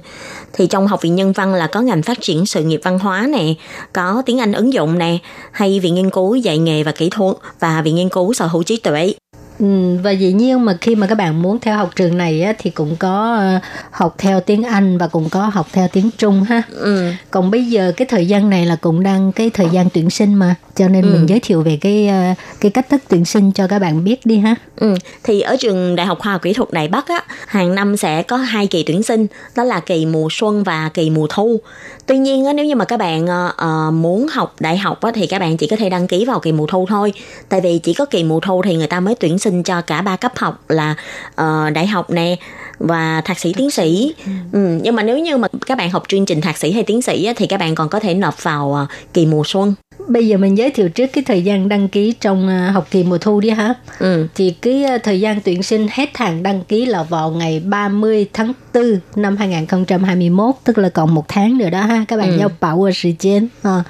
[0.53, 3.27] Thì trong học viện nhân văn là có ngành phát triển sự nghiệp văn hóa
[3.29, 3.55] nè,
[3.93, 5.19] có tiếng Anh ứng dụng nè,
[5.53, 8.63] hay viện nghiên cứu dạy nghề và kỹ thuật và viện nghiên cứu sở hữu
[8.63, 9.15] trí tuệ.
[9.63, 12.53] Ừ, và dĩ nhiên mà khi mà các bạn muốn theo học trường này á,
[12.59, 13.59] thì cũng có ờ,
[13.91, 16.63] học theo tiếng Anh và cũng có học theo tiếng Trung ha.
[16.71, 17.11] Ừ.
[17.31, 20.35] Còn bây giờ cái thời gian này là cũng đang cái thời gian tuyển sinh
[20.35, 21.09] mà, cho nên Ừ.
[21.13, 22.23] mình giới thiệu về cái ờ,
[22.61, 24.55] cái cách thức tuyển sinh cho các bạn biết đi ha.
[24.77, 24.95] Ừ,
[25.25, 28.23] thì ở trường Đại học Khoa học Kỹ thuật Đài Bắc á, hàng năm sẽ
[28.23, 31.61] có hai kỳ tuyển sinh, đó là kỳ mùa xuân và kỳ mùa thu.
[32.07, 35.27] Tuy nhiên á, nếu như mà các bạn ờ, muốn học đại học á, thì
[35.27, 37.13] các bạn chỉ có thể đăng ký vào kỳ mùa thu thôi.
[37.49, 40.03] Tại vì chỉ có kỳ mùa thu thì người ta mới tuyển sinh cho cả
[40.03, 40.95] ba cấp học là
[41.35, 42.37] ờ, đại học nè
[42.79, 44.15] và thạc sĩ tiến sĩ.
[44.53, 47.03] Ừ, nhưng mà nếu như mà các bạn học chương trình thạc sĩ hay tiến
[47.03, 49.75] sĩ á, thì các bạn còn có thể nộp vào ờ, kỳ mùa xuân.
[50.09, 53.03] Bây giờ mình giới thiệu trước cái thời gian đăng ký trong ờ, học kỳ
[53.05, 53.75] mùa thu đi ha.
[53.99, 54.27] Ừ.
[54.35, 58.53] Thì cái thời gian tuyển sinh hết hạn đăng ký là vào ngày 30 tháng
[58.75, 62.05] 4 năm 2021, tức là còn một tháng nữa đó ha.
[62.09, 62.37] Các bạn Ừ.
[62.39, 63.47] nhớ bảo ở thời gian.
[63.63, 63.83] À,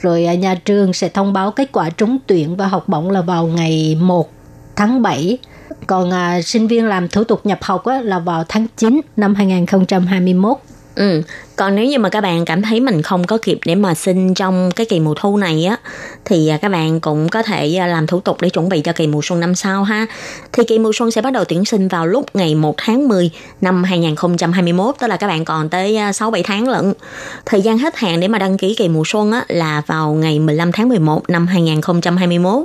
[0.00, 3.46] rồi nhà trường sẽ thông báo kết quả trúng tuyển và học bổng là vào
[3.46, 4.30] ngày 1
[4.80, 5.38] tháng 7.
[5.86, 9.34] Còn à, sinh viên làm thủ tục nhập học á, là vào tháng 9 năm
[9.34, 10.56] 2021.
[10.94, 11.22] Ừ.
[11.60, 14.34] Còn nếu như mà các bạn cảm thấy mình không có kịp để mà xin
[14.34, 15.76] trong cái kỳ mùa thu này á
[16.24, 18.92] thì à, các bạn cũng có thể à, làm thủ tục để chuẩn bị cho
[18.92, 20.06] kỳ mùa xuân năm sau ha.
[20.52, 23.30] Thì kỳ mùa xuân sẽ bắt đầu tuyển sinh vào lúc ngày 1 tháng 10
[23.60, 26.92] năm 2021 tức là các bạn còn tới à, 6 7 tháng lận.
[27.46, 30.38] Thời gian hết hạn để mà đăng ký kỳ mùa xuân á là vào ngày
[30.38, 32.64] 15 tháng 11 năm 2021.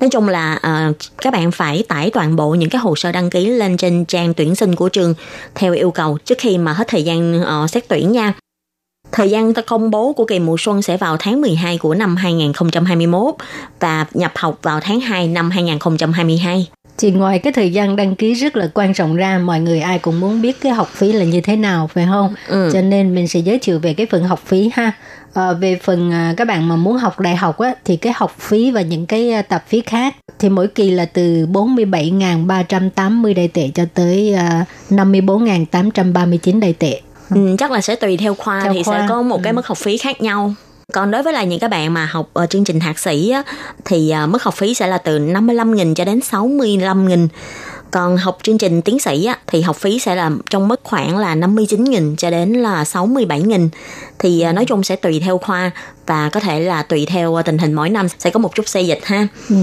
[0.00, 3.30] Nói chung là uh, các bạn phải tải toàn bộ những cái hồ sơ đăng
[3.30, 5.14] ký lên trên trang tuyển sinh của trường
[5.54, 8.23] theo yêu cầu trước khi mà hết thời gian uh, xét tuyển nha.
[9.16, 12.16] Thời gian ta công bố của kỳ mùa xuân sẽ vào tháng 12 của năm
[12.16, 13.34] 2021
[13.80, 16.68] và nhập học vào tháng 2 năm 2022.
[16.98, 19.98] Thì ngoài cái thời gian đăng ký rất là quan trọng ra, mọi người ai
[19.98, 22.34] cũng muốn biết cái học phí là như thế nào, phải không?
[22.48, 22.70] Ừ.
[22.72, 24.92] Cho nên mình sẽ giới thiệu về cái phần học phí ha.
[25.34, 28.36] À, về phần à, các bạn mà muốn học đại học á, thì cái học
[28.38, 33.48] phí và những cái à, tạp phí khác thì mỗi kỳ là từ 47.380 đại
[33.48, 37.00] tệ cho tới à, 54.839 đại tệ.
[37.30, 38.98] Ừ, chắc là sẽ tùy theo khoa Theo thì khoa.
[39.00, 39.54] sẽ có một cái Ừ.
[39.54, 40.54] mức học phí khác nhau.
[40.92, 43.42] Còn đối với lại những các bạn mà học ở chương trình thạc sĩ á,
[43.84, 47.28] thì à, mức học phí sẽ là từ 55.000 cho đến 65.000.
[47.94, 51.18] Còn học chương trình tiến sĩ á, thì học phí sẽ là trong mức khoảng
[51.18, 53.68] là 59.000 cho đến là 67.000.
[54.18, 55.70] Thì à, nói chung sẽ tùy theo khoa
[56.06, 58.68] và có thể là tùy theo à, tình hình mỗi năm sẽ có một chút
[58.68, 59.28] xây dịch ha.
[59.48, 59.56] Ừ.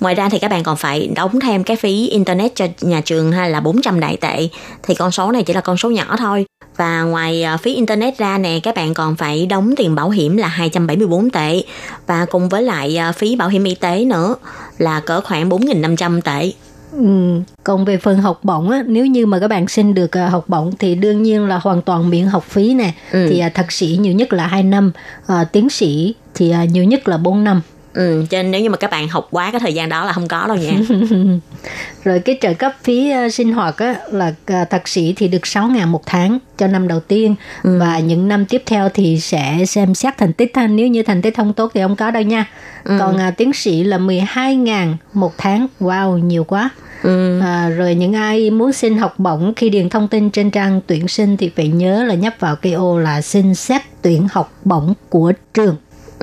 [0.00, 3.32] Ngoài ra thì các bạn còn phải đóng thêm cái phí internet cho nhà trường
[3.32, 4.48] ha là 400 đại tệ.
[4.82, 6.46] Thì con số này chỉ là con số nhỏ thôi.
[6.76, 10.36] Và ngoài à, phí internet ra nè, các bạn còn phải đóng tiền bảo hiểm
[10.36, 11.62] là 274 tệ.
[12.06, 14.34] Và cùng với lại phí bảo hiểm y tế nữa
[14.78, 16.52] là cỡ khoảng 4.500 tệ.
[16.96, 17.40] Ừ.
[17.64, 20.48] Còn về phần học bổng á, nếu như mà các bạn xin được à, học
[20.48, 22.92] bổng thì đương nhiên là hoàn toàn miễn học phí nè.
[23.12, 23.26] Ừ.
[23.30, 24.92] Thì à, thạc sĩ nhiều nhất là 2 năm,
[25.26, 27.60] à, tiến sĩ thì à, nhiều nhất là 4 năm.
[27.96, 30.12] Ừ, cho nên nếu như mà các bạn học quá cái thời gian đó là
[30.12, 30.72] không có đâu nha.
[32.04, 35.46] Rồi cái trợ cấp phí uh, sinh hoạt á, là uh, thạc sĩ thì được
[35.46, 37.78] 6 ngàn một tháng cho năm đầu tiên Ừ.
[37.80, 40.66] và những năm tiếp theo thì sẽ xem xét thành tích ha.
[40.66, 42.46] Nếu như thành tích không tốt thì không có đâu nha.
[42.84, 42.96] Ừ.
[42.98, 45.66] Còn uh, tiến sĩ là 12 ngàn một tháng.
[45.80, 46.70] Wow, nhiều quá.
[47.02, 47.40] Ừ.
[47.40, 51.08] À, rồi những ai muốn xin học bổng khi điền thông tin trên trang tuyển
[51.08, 54.94] sinh thì phải nhớ là nhấp vào cái ô là xin xét tuyển học bổng
[55.08, 55.76] của trường.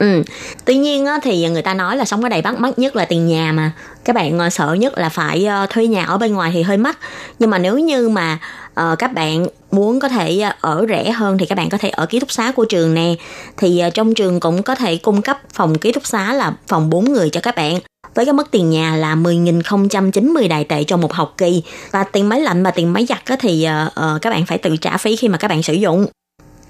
[0.03, 0.23] Ừ.
[0.65, 3.05] Tuy nhiên á, thì người ta nói là sống ở đây bắt mắc nhất là
[3.05, 3.71] tiền nhà mà.
[4.05, 6.77] Các bạn ờ, sợ nhất là phải ờ, thuê nhà ở bên ngoài thì hơi
[6.77, 6.97] mắc.
[7.39, 8.39] Nhưng mà nếu như mà
[8.81, 11.89] uh, các bạn muốn có thể ờ, ở rẻ hơn thì các bạn có thể
[11.89, 13.15] ở ký túc xá của trường nè.
[13.57, 16.89] Thì uh, trong trường cũng có thể cung cấp phòng ký túc xá là phòng
[16.89, 17.79] 4 người cho các bạn
[18.15, 21.63] với cái mức tiền nhà là 10.090 đại tệ cho một học kỳ.
[21.91, 24.57] Và tiền máy lạnh và tiền máy giặt á, thì uh, uh, các bạn phải
[24.57, 26.07] tự trả phí khi mà các bạn sử dụng.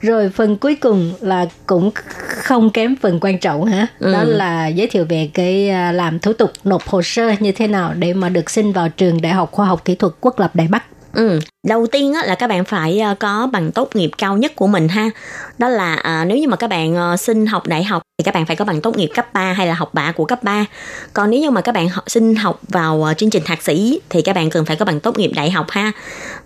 [0.04, 1.92] Rồi phần cuối cùng là cũng
[2.28, 3.88] không kém phần quan trọng hả?
[4.00, 4.14] Ừ.
[4.14, 7.68] Đó là giới thiệu về cái à, làm thủ tục nộp hồ sơ như thế
[7.68, 10.52] nào để mà được xin vào trường Đại học Khoa học Kỹ thuật Quốc lập
[10.54, 10.84] Đài Bắc.
[11.14, 14.56] Ừ, đầu tiên á, là các bạn phải ờ, có bằng tốt nghiệp cao nhất
[14.56, 15.10] của mình ha.
[15.58, 18.34] Đó là à, nếu như mà các bạn ờ, xin học đại học thì các
[18.34, 20.66] bạn phải có bằng tốt nghiệp cấp 3 hay là học bạ của cấp 3.
[21.14, 24.22] Còn nếu như mà các bạn học, xin học vào chương trình thạc sĩ thì
[24.22, 25.92] các bạn cần phải có bằng tốt nghiệp đại học ha.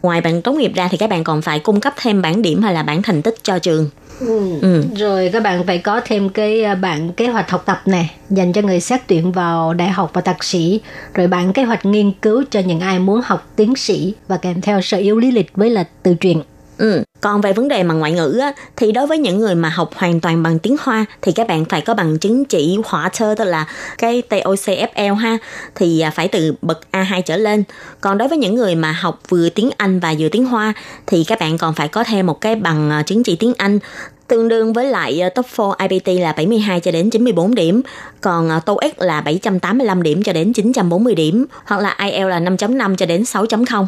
[0.01, 2.61] Ngoài bằng tốt nghiệp ra thì các bạn còn phải cung cấp thêm bản điểm
[2.63, 3.89] hay là bản thành tích cho trường.
[4.19, 4.83] Ừ.
[4.95, 8.53] Rồi các bạn phải có thêm cái à, bản kế hoạch học tập nè dành
[8.53, 10.81] cho người xét tuyển vào đại học và thạc sĩ,
[11.13, 14.61] rồi bản kế hoạch nghiên cứu cho những ai muốn học tiến sĩ và kèm
[14.61, 16.41] theo sở yếu lý lịch với là từ truyện.
[16.77, 17.03] Ừ.
[17.21, 19.89] Còn về vấn đề mà ngoại ngữ á, thì đối với những người mà học
[19.95, 23.35] hoàn toàn bằng tiếng Hoa thì các bạn phải có bằng chứng chỉ hỏa thơ
[23.37, 23.67] tức là
[23.97, 25.37] cái TOCFL ha
[25.75, 27.63] thì à, phải từ bậc A2 trở lên.
[28.01, 30.73] Còn đối với những người mà học vừa tiếng Anh và vừa tiếng Hoa
[31.07, 33.79] thì các bạn còn phải có thêm một cái bằng à, chứng chỉ tiếng Anh
[34.27, 37.81] tương đương với lại à, TOEFL IBT là 72 cho đến 94 điểm,
[38.21, 43.05] còn TOEIC là 785 điểm cho đến 940 điểm, hoặc là IELTS là 5.5 cho
[43.05, 43.85] đến 6.0.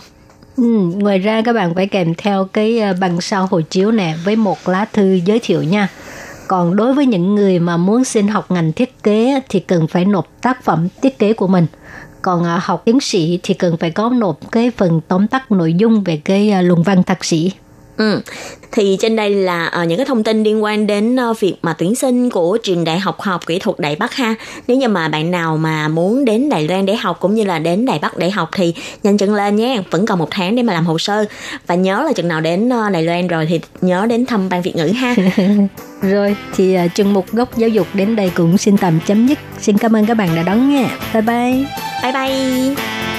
[0.61, 4.15] Ừ, ngoài ra các bạn phải kèm theo cái ờ, bằng sao hộ chiếu nè
[4.25, 5.87] với một lá thư giới thiệu nha.
[6.47, 10.05] Còn đối với những người mà muốn xin học ngành thiết kế thì cần phải
[10.05, 11.65] nộp tác phẩm thiết kế của mình.
[12.21, 15.73] Còn ờ, học tiến sĩ thì cần phải có nộp cái phần tóm tắt nội
[15.73, 17.51] dung về cái ờ, luận văn thạc sĩ.
[17.99, 18.21] Ừ.
[18.71, 21.73] Thì trên đây là uh, những cái thông tin liên quan đến uh, việc mà
[21.73, 24.35] tuyển sinh của trường Đại học học Kỹ thuật Đài Bắc ha.
[24.67, 27.59] Nếu như mà bạn nào mà muốn đến Đài Loan để học cũng như là
[27.59, 28.73] đến Đài Bắc để học thì
[29.03, 29.81] nhanh chân lên nhé.
[29.91, 31.25] Vẫn còn một tháng để mà làm hồ sơ.
[31.67, 34.61] Và nhớ là chừng nào đến uh, Đài Loan rồi thì nhớ đến thăm ban
[34.61, 35.15] Việt ngữ ha.
[36.01, 39.39] Rồi thì uh, chương mục gốc giáo dục đến đây cũng xin tạm chấm dứt.
[39.61, 40.89] Xin cảm ơn các bạn đã đón nghe.
[41.13, 41.65] Bye bye.
[42.03, 43.18] Bye bye.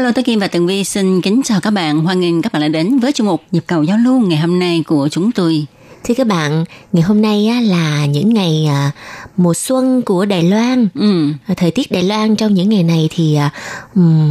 [0.00, 2.00] Hello, Tố Kim và Tường Vi xin kính chào các bạn.
[2.00, 4.58] Hoan nghênh các bạn đã đến với chương mục Nhịp cầu giao lưu ngày hôm
[4.58, 5.66] nay của chúng tôi.
[6.04, 8.90] Thưa các bạn, ngày hôm nay á, là những ngày à,
[9.36, 10.88] mùa xuân của Đài Loan.
[10.94, 11.32] Ừ.
[11.56, 13.50] Thời tiết Đài Loan trong những ngày này thì à,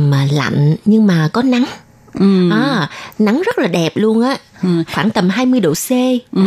[0.09, 1.65] mà lạnh nhưng mà có nắng.
[2.13, 2.51] Ừ.
[2.51, 2.89] À,
[3.19, 4.37] nắng rất là đẹp luôn á.
[4.63, 4.69] Ừ.
[4.93, 5.89] Khoảng tầm 20 độ C.
[6.31, 6.43] Ừ.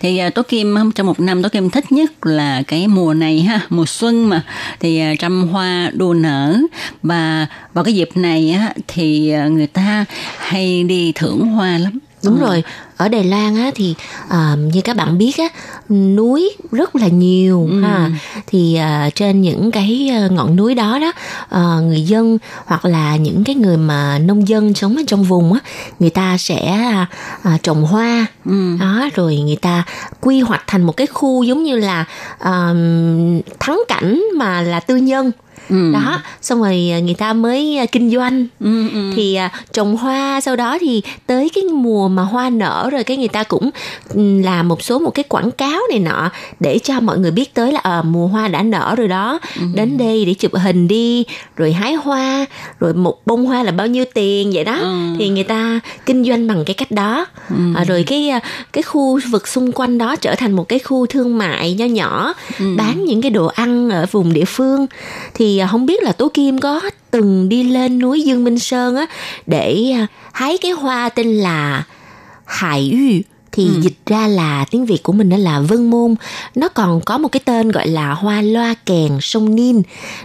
[0.00, 3.40] Thì à, Tố Kim trong một năm Tố Kim thích nhất là cái mùa này
[3.40, 4.42] ha, mùa xuân mà
[4.80, 6.56] thì à, trăm hoa đua nở
[7.02, 10.04] và vào cái dịp này á thì à, người ta
[10.38, 11.98] hay đi thưởng hoa lắm.
[12.24, 12.46] Đúng Ừ.
[12.46, 12.62] rồi,
[12.96, 13.94] ở Đài Loan á thì
[14.28, 15.44] à, như các bạn biết á,
[15.90, 17.80] núi rất là nhiều Ừ.
[17.82, 18.10] ha.
[18.46, 21.12] Thì à, trên những cái à, ngọn núi đó đó,
[21.48, 25.52] à, người dân hoặc là những cái người mà nông dân sống ở trong vùng
[25.52, 25.60] á,
[25.98, 26.60] người ta sẽ
[27.42, 28.26] à, trồng hoa.
[28.44, 28.76] Ừ.
[28.80, 29.84] Đó rồi người ta
[30.20, 32.04] quy hoạch thành một cái khu giống như là
[32.38, 32.74] à,
[33.60, 35.30] thắng cảnh mà là tư nhân.
[35.70, 35.92] Ừ.
[35.92, 38.46] Đó, xong rồi à, người ta mới à, kinh doanh.
[38.60, 39.12] Ừ, ừ.
[39.16, 43.16] thì à, trồng hoa sau đó thì tới cái mùa mà hoa nở rồi cái
[43.16, 43.70] người ta cũng
[44.14, 47.54] ừm, làm một số một cái quảng cáo này nọ để cho mọi người biết
[47.54, 49.38] tới là ờ, mùa hoa đã nở rồi đó.
[49.74, 51.24] Đến đây để chụp hình đi
[51.56, 52.46] rồi hái hoa
[52.80, 54.76] rồi một bông hoa là bao nhiêu tiền vậy đó.
[54.80, 54.98] Ừ.
[55.18, 57.26] thì người ta kinh doanh bằng cái cách đó.
[57.74, 58.40] À, rồi cái à,
[58.72, 62.34] cái khu vực xung quanh đó trở thành một cái khu thương mại nho nhỏ
[62.76, 64.86] bán những cái đồ ăn ở vùng địa phương.
[65.34, 66.80] Thì à, không biết là tố kim có
[67.10, 69.06] từng đi lên núi Dương Minh Sơn á
[69.46, 71.84] để à, hái cái hoa tên là
[72.44, 76.14] hải yu thì dịch ra là tiếng Việt của mình đó là vân môn.
[76.54, 79.82] Nó còn có một cái tên gọi là hoa loa kèn sông Nin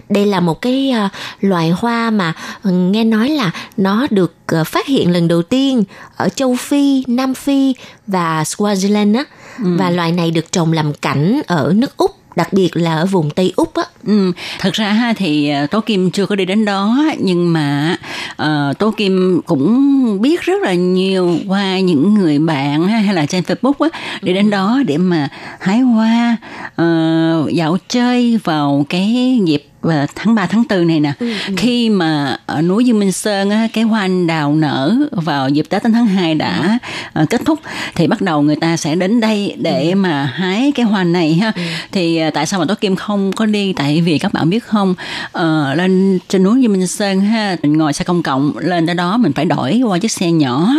[0.08, 1.08] đây là một cái à,
[1.40, 5.84] loài hoa mà ừ, nghe nói là nó được à, phát hiện lần đầu tiên
[6.16, 7.74] ở châu Phi, Nam Phi
[8.06, 9.24] và Swaziland á.
[9.58, 13.30] Và loài này được trồng làm cảnh ở nước Úc đặc biệt là ở vùng
[13.30, 13.84] Tây Úc á.
[14.06, 17.96] Ừ, thật ra ha thì ờ, Tố Kim chưa có đi đến đó nhưng mà
[18.42, 23.26] uh, Tố Kim cũng biết rất là nhiều qua những người bạn ha, hay là
[23.26, 25.28] trên Facebook á đi đến đó để mà
[25.60, 26.36] hái hoa
[26.82, 31.12] uh, dạo chơi vào cái dịp ờ, tháng 3 tháng 4 này nè.
[31.56, 35.66] Khi mà ở núi Dương Minh Sơn á, cái hoa anh đào nở vào dịp
[35.68, 36.78] Tết tháng 2 đã
[37.12, 37.58] ờ, kết thúc
[37.94, 41.52] thì bắt đầu người ta sẽ đến đây để mà hái cái hoa này ha.
[41.92, 43.72] Thì ờ, tại sao mà Tố Kim không có đi?
[43.72, 44.94] Tại vì các bạn biết không
[45.32, 48.94] ờ, lên trên núi Dương Minh Sơn ha mình ngồi xe công cộng lên tới
[48.94, 50.74] đó mình phải đổi qua chiếc xe nhỏ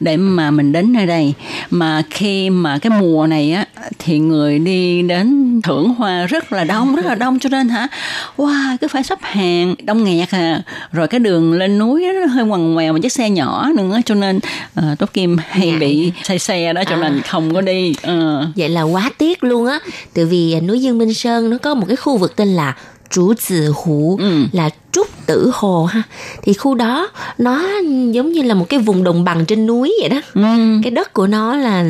[0.00, 1.34] để mà mình đến nơi đây.
[1.70, 3.64] Mà khi mà cái mùa này á
[3.98, 7.88] thì người đi đến thưởng hoa rất là đông rất là đông cho nên hả
[8.36, 10.62] wow cứ phải sắp hàng đông nghẹt à
[10.92, 14.14] rồi cái đường lên núi nó hơi ngoằn ngoèo mà chiếc xe nhỏ nữa cho
[14.14, 14.36] nên
[14.78, 15.78] uh, tốt kim hay Ngại.
[15.78, 16.98] bị say xe đó cho À.
[17.02, 18.46] nên không có đi Ờ.
[18.56, 19.78] Vậy là quá tiếc luôn á.
[20.14, 22.74] Tại vì núi Dương Minh Sơn nó có một cái khu vực tên là
[23.12, 24.44] Trú Tử Hủ Ừ.
[24.52, 26.02] là Trúc Tử Hồ ha.
[26.42, 27.08] Thì khu đó
[27.38, 27.62] nó
[28.12, 30.20] giống như là một cái vùng đồng bằng trên núi vậy đó.
[30.34, 30.42] Ừ.
[30.82, 31.84] Cái đất của nó là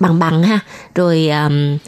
[0.00, 0.58] bằng bằng ha.
[0.94, 1.78] Rồi um,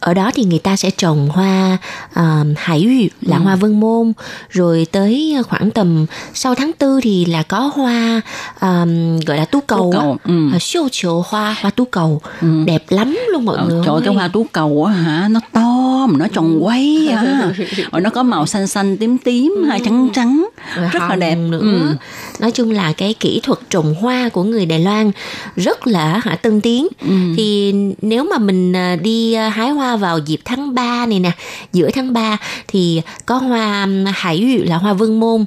[0.00, 1.78] ở đó thì người ta sẽ trồng hoa
[2.16, 3.42] um, hải uy là Ừ.
[3.42, 4.12] hoa vân môn.
[4.50, 8.20] Rồi tới khoảng tầm sau tháng tư thì là có hoa
[8.60, 10.48] um, gọi là tú cầu, Tú cầu, ừ.
[10.52, 12.20] À, siêu chiều hoa hoa tú cầu.
[12.66, 15.28] Đẹp lắm luôn mọi Ờ, người trời ơi, cái hoa tú cầu á hả?
[15.30, 17.52] Nó to mà nó tròn quay á
[17.92, 20.48] rồi nó có màu xanh xanh tím tím ha trắng trắng.
[20.76, 21.34] Rồi rất là đẹp.
[21.36, 21.58] nữa.
[21.60, 21.96] Ừ.
[22.42, 25.10] nói chung là cái kỹ thuật trồng hoa của người Đài Loan
[25.56, 27.14] rất là hả tân tiến Ừ.
[27.36, 31.30] thì nếu mà mình à, đi à, hái hoa vào dịp tháng 3 này nè
[31.72, 32.36] giữa tháng 3
[32.68, 35.44] thì có hoa hải uy là hoa vân môn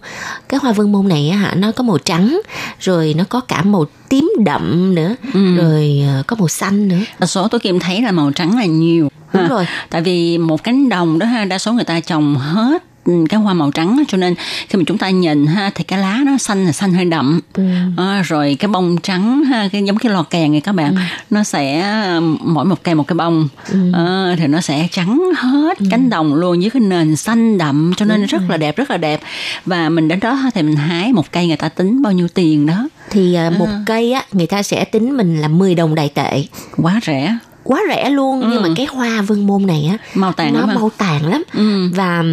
[0.50, 2.42] cái hoa vân môn này á hả nó có màu trắng
[2.80, 5.56] rồi nó có cả màu tím đậm nữa Ừ.
[5.56, 8.66] rồi à, có màu xanh nữa đa số tôi kim thấy là màu trắng là
[8.66, 9.48] nhiều Đúng ha.
[9.50, 9.66] rồi.
[9.90, 12.84] tại vì một cánh đồng đó ha đa số người ta trồng hết
[13.30, 14.36] cái hoa màu trắng cho nên
[14.70, 17.40] khi mà chúng ta nhìn ha thì cái lá nó xanh là xanh hơi đậm.
[17.54, 17.64] Ừ.
[17.98, 20.76] à, rồi cái bông trắng ha cái giống cái lò kèn này các Ừ.
[20.76, 20.96] bạn
[21.30, 21.82] nó sẽ
[22.16, 23.48] um, mỗi một cây một cái bông.
[23.94, 25.86] À, thì nó sẽ trắng hết Ừ.
[25.92, 28.98] cánh đồng luôn với cái nền xanh đậm cho nên rất là đẹp rất là
[28.98, 29.22] đẹp.
[29.66, 32.66] Và mình đến đó thì mình hái một cây người ta tính bao nhiêu tiền
[32.66, 32.88] đó.
[33.10, 36.44] Thì à, một cây á người ta sẽ tính mình là 10 đồng đài tệ.
[36.78, 38.50] Quá rẻ quá rẻ luôn.
[38.52, 41.44] Nhưng mà cái hoa vân môn này á Màu tàn nó lắm màu tàn lắm.
[41.54, 41.90] Ừ.
[41.94, 42.24] và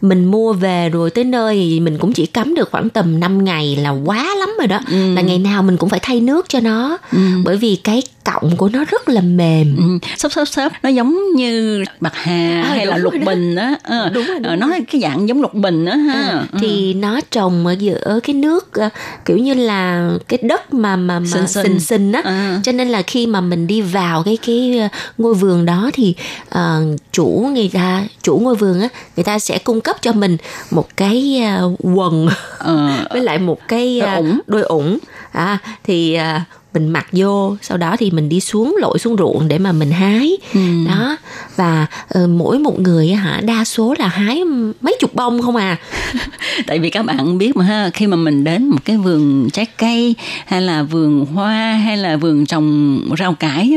[0.00, 3.44] mình mua về rồi tới nơi thì mình cũng chỉ cắm được khoảng tầm 5
[3.44, 4.80] ngày là quá lắm rồi đó.
[4.90, 5.14] Ừ.
[5.14, 6.98] là ngày nào mình cũng phải thay nước cho nó.
[7.44, 11.18] Bởi vì cái cọng của nó rất là mềm Ừ, xốp xốp xốp nó giống
[11.36, 13.18] như bạc hà À, hay là lục đó.
[13.26, 16.12] bình á Ờ, Đúng rồi, đúng ờ, nó cái dạng giống lục bình á ha
[16.22, 16.58] À, Ừ.
[16.60, 18.88] thì nó trồng ở giữa cái nước ờ,
[19.24, 21.64] kiểu như là cái đất mà mà mà Xình xình.
[21.64, 22.60] xình xình á À.
[22.64, 24.80] cho nên là khi mà mình đi vào cái cái
[25.18, 26.14] ngôi vườn đó thì
[26.48, 30.36] ờ, chủ người ta chủ ngôi vườn á người ta sẽ cung cấp cho mình
[30.70, 34.40] một cái ờ, quần Ờ, với lại một cái Đôi à, ủng.
[34.46, 34.98] đôi ủng
[35.32, 36.44] à, thì à,
[36.74, 39.90] mình mặc vô sau đó thì mình đi xuống lội xuống ruộng để mà mình
[39.90, 40.36] hái.
[40.54, 40.60] Ừ.
[40.88, 41.16] đó
[41.56, 44.44] và ờ, mỗi một người hả đa số là hái
[44.80, 45.76] mấy chục bông không à.
[46.66, 49.66] Tại vì các bạn biết mà ha khi mà mình đến một cái vườn trái
[49.66, 50.14] cây
[50.46, 53.72] hay là vườn hoa hay là vườn trồng rau cải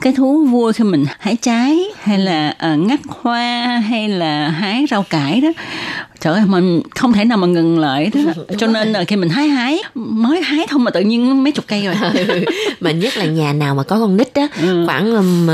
[0.00, 4.86] cái thú vui khi mình hái trái hay là ờ, ngắt hoa hay là hái
[4.90, 5.48] rau cải đó
[6.20, 8.20] trời ơi mình không thể nào mà ngừng lại đó.
[8.58, 11.64] Cho nên là khi mình hái hái mới hái thôi mà tự nhiên mấy chục
[11.68, 11.94] cây rồi
[12.80, 14.84] mà nhất là nhà nào mà có con nít á Ừ.
[14.86, 15.48] khoảng um,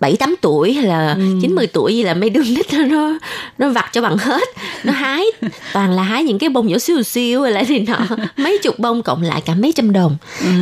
[0.00, 3.18] bảy tám tuổi hay là chín mười tuổi gì là mấy đứa nít nó
[3.58, 4.48] nó vặt cho bằng hết.
[4.84, 5.24] Nó hái
[5.72, 7.98] toàn là hái những cái bông nhỏ siêu siêu rồi lại thì nọ
[8.36, 10.16] mấy chục bông cộng lại cả mấy trăm đồng.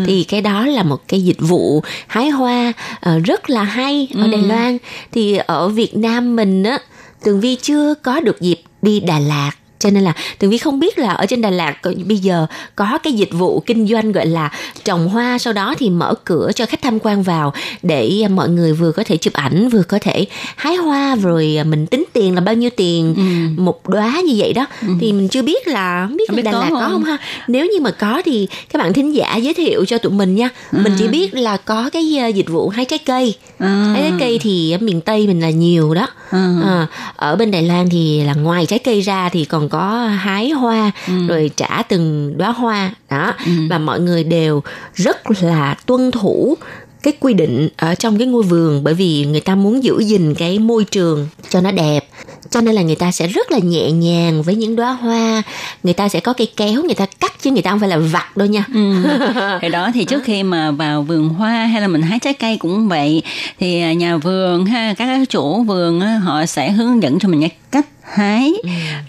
[0.06, 4.26] Thì cái đó là một cái dịch vụ hái hoa ờ, rất là hay ở
[4.26, 4.78] Đài Loan.
[5.12, 6.78] Thì ở Việt Nam mình á
[7.24, 10.80] Tường Vi chưa có được dịp đi Đà Lạt cho nên là Tường Vi không
[10.80, 11.74] biết là ở trên Đà Lạt
[12.04, 14.52] bây giờ có cái dịch vụ kinh doanh gọi là
[14.84, 17.52] trồng hoa sau đó thì mở cửa cho khách tham quan vào
[17.82, 20.26] để à, mọi người vừa có thể chụp ảnh vừa có thể
[20.56, 23.14] hái hoa rồi à, mình tính tiền là bao nhiêu tiền
[23.56, 24.66] một đóa như vậy đó.
[25.00, 26.90] Thì mình chưa biết là không biết, Không biết Đà có Lạt có không?
[26.90, 27.16] không ha.
[27.48, 30.48] Nếu như mà có thì các bạn thính giả giới thiệu cho tụi mình nha.
[30.72, 33.34] Mình chỉ biết là có cái à, dịch vụ hái trái cây.
[33.58, 33.92] À.
[33.92, 36.06] hái trái cây thì ở miền Tây mình là nhiều đó.
[36.30, 36.54] À.
[36.64, 40.50] À, ở bên Đài Loan thì là ngoài trái cây ra thì còn có hái
[40.50, 40.90] hoa
[41.28, 42.94] rồi trả từng đóa hoa.
[43.10, 43.34] Đó.
[43.70, 44.62] Và mọi người đều
[44.94, 46.56] rất là tuân thủ
[47.02, 50.34] cái quy định ở trong cái ngôi vườn bởi vì người ta muốn giữ gìn
[50.34, 52.08] cái môi trường cho nó đẹp
[52.50, 55.42] cho nên là người ta sẽ rất là nhẹ nhàng với những đóa hoa.
[55.82, 57.98] Người ta sẽ có cây kéo người ta cắt chứ người ta không phải là
[57.98, 58.64] vặt đâu nha.
[58.74, 59.06] Ừ.
[59.62, 62.56] thì đó thì trước khi mà vào vườn hoa hay là mình hái trái cây
[62.56, 63.22] cũng vậy
[63.58, 67.86] thì à, nhà vườn ha các chủ vườn họ sẽ hướng dẫn cho mình cách
[68.02, 68.52] hái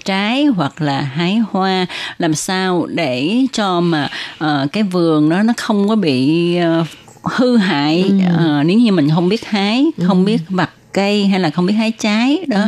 [0.06, 1.86] trái hoặc là hái hoa.
[2.18, 6.84] Làm sao để cho mà ờ, cái vườn đó nó không có bị ờ,
[7.24, 11.50] hư hại Ờ, nếu như mình không biết hái không biết vặt cây hay là
[11.50, 12.60] không biết hái trái đó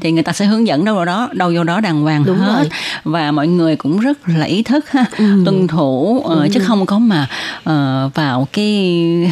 [0.00, 2.38] thì người ta sẽ hướng dẫn đâu vào đó đâu vô đó đàng hoàng Đúng
[2.38, 2.70] hết rồi.
[3.04, 5.04] và mọi người cũng rất là ý thức ha
[5.44, 7.28] tuân thủ ờ, chứ không có mà
[7.64, 8.74] ờ, vào cái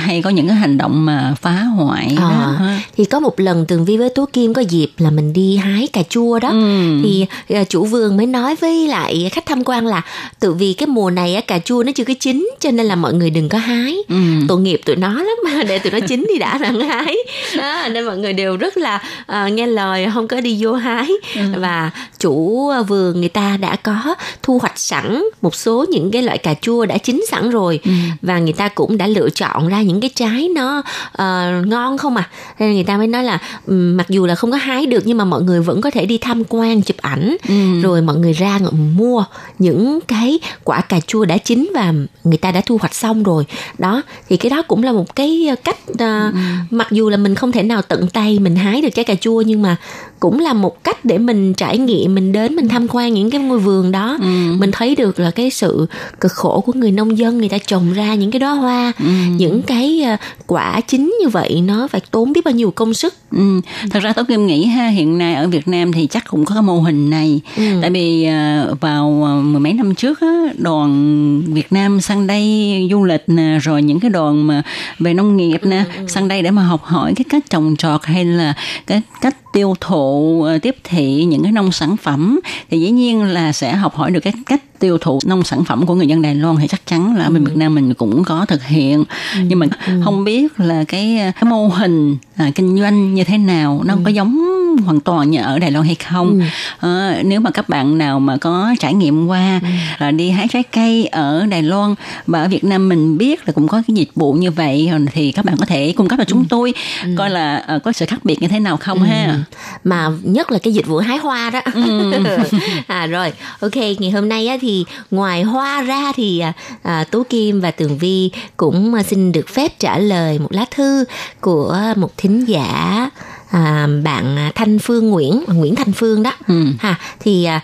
[0.01, 2.81] hay có những cái hành động mà phá hoại đó Ờ, ha.
[2.97, 5.89] thì có một lần Tường Vi với Tố Kim có dịp là mình đi hái
[5.93, 7.01] cà chua đó Ừ.
[7.05, 10.03] thì à, chủ vườn mới nói với lại khách tham quan là
[10.41, 12.97] tự vì cái mùa này á, cà chua nó chưa có chín cho nên là
[12.97, 14.17] mọi người đừng có hái Ừ.
[14.49, 17.17] tội nghiệp tụi nó lắm mà để tụi nó chín thì đã là hái
[17.59, 21.09] đó, nên mọi người đều rất là à, nghe lời không có đi vô hái
[21.35, 21.43] ừ.
[21.57, 26.39] và chủ vườn người ta đã có thu hoạch sẵn một số những cái loại
[26.39, 27.91] cà chua đã chín sẵn rồi ừ.
[28.23, 32.17] và người ta cũng đã lựa chọn ra những cái trái nó uh, ngon không
[32.17, 32.29] à
[32.59, 35.19] nên người ta mới nói là um, mặc dù là không có hái được nhưng
[35.19, 37.81] mà mọi người vẫn có thể đi tham quan chụp ảnh ừ.
[37.83, 38.59] rồi mọi người ra
[38.97, 39.25] mua
[39.59, 41.93] những cái quả cà chua đã chín và
[42.25, 43.45] người ta đã thu hoạch xong rồi
[43.79, 46.35] đó thì cái đó cũng là một cái cách uh, ừ.
[46.71, 49.41] mặc dù là mình không thể nào tận tay mình hái được trái cà chua
[49.41, 49.77] nhưng mà
[50.25, 53.41] cũng là một cách để mình trải nghiệm mình đến mình tham quan những cái
[53.41, 54.27] ngôi vườn đó ừ.
[54.59, 55.87] mình thấy được là cái sự
[56.21, 59.11] cực khổ của người nông dân người ta trồng ra những cái đóa hoa ừ.
[59.39, 63.15] những cái uh, quả chín như vậy nó phải tốn biết bao nhiêu công sức
[63.31, 63.61] ừ.
[63.91, 66.55] thật ra tôi kim nghĩ ha hiện nay ở Việt Nam thì chắc cũng có
[66.55, 67.63] cái mô hình này ừ.
[67.83, 68.29] tại vì
[68.71, 69.11] uh, vào
[69.45, 74.01] mười mấy năm trước á, đoàn Việt Nam sang đây du lịch nè rồi những
[74.01, 74.63] cái đoàn mà
[74.99, 76.05] về nông nghiệp nè ừ, ừ.
[76.09, 78.55] sang đây để mà học hỏi cái cách trồng trọt hay là
[78.87, 82.41] cái cách tiêu thụ ờ, tiếp thị những cái nông sản phẩm
[82.71, 85.87] thì dĩ nhiên là sẽ học hỏi được cái cách tiêu thụ nông sản phẩm
[85.87, 87.33] của người dân Đài Loan thì chắc chắn là ừ.
[87.33, 89.41] bên Việt Nam mình cũng có thực hiện ừ.
[89.49, 90.01] nhưng mà ừ.
[90.05, 94.01] không biết là cái cái mô hình à, kinh doanh như thế nào nó ừ.
[94.05, 94.39] có giống
[94.85, 96.41] hoàn toàn như ở Đài Loan hay không
[96.81, 96.89] ừ.
[96.89, 99.69] à, nếu mà các bạn nào mà có trải nghiệm qua ừ.
[99.99, 101.95] là đi hái trái cây ở Đài Loan
[102.27, 105.33] và ở Việt Nam mình biết là cũng có cái dịch vụ như vậy thì
[105.33, 106.47] các bạn có thể cung cấp cho chúng ừ.
[106.49, 106.75] tôi
[107.05, 107.11] ừ.
[107.19, 109.05] coi là uh, có sự khác biệt như thế nào không ừ.
[109.05, 109.44] ha
[109.85, 112.13] mà nhất là cái dịch vụ hái hoa đó ừ.
[112.87, 117.23] à rồi ok ngày hôm nay á, thì ngoài hoa ra thì à, à, Tố
[117.31, 121.05] Kim và Tường Vi cũng à, xin được phép trả lời một lá thư
[121.41, 123.11] của một thính giả
[123.51, 126.67] à, bạn Thanh Phương Nguyễn Nguyễn Thanh Phương đó ừ.
[126.79, 127.61] ha thì à,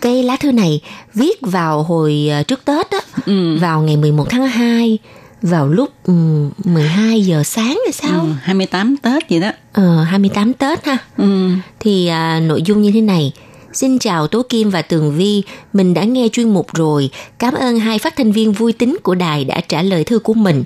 [0.00, 0.80] cái lá thư này
[1.14, 3.58] viết vào hồi à, trước Tết á ừ.
[3.60, 4.98] vào ngày 11 tháng 2
[5.42, 8.20] vào lúc um, 12 giờ sáng hay sao?
[8.20, 9.50] Ừ, 28 Tết gì đó.
[9.72, 10.98] Ờ 28 Tết ha.
[11.16, 11.50] Ừ.
[11.80, 13.32] Thì à, nội dung như thế này.
[13.72, 17.10] Xin chào Tố Kim và Tường Vi, mình đã nghe chuyên mục rồi.
[17.38, 20.34] Cảm ơn hai phát thanh viên vui tính của đài đã trả lời thư của
[20.34, 20.64] mình.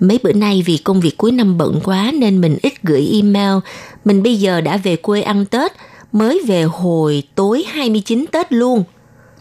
[0.00, 3.58] Mấy bữa nay vì công việc cuối năm bận quá nên mình ít gửi email.
[4.04, 5.72] Mình bây giờ đã về quê ăn Tết,
[6.12, 8.84] mới về hồi tối 29 Tết luôn.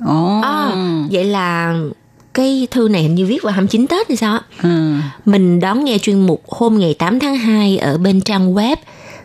[0.05, 0.37] Ồ.
[0.37, 0.43] Oh.
[0.43, 0.75] À,
[1.11, 1.79] vậy là
[2.37, 4.93] cái thư này hình như viết vào 29 Tết hay sao Ừ.
[5.25, 8.75] Mình đón nghe chuyên mục hôm ngày 8 tháng 2 ở bên trang web.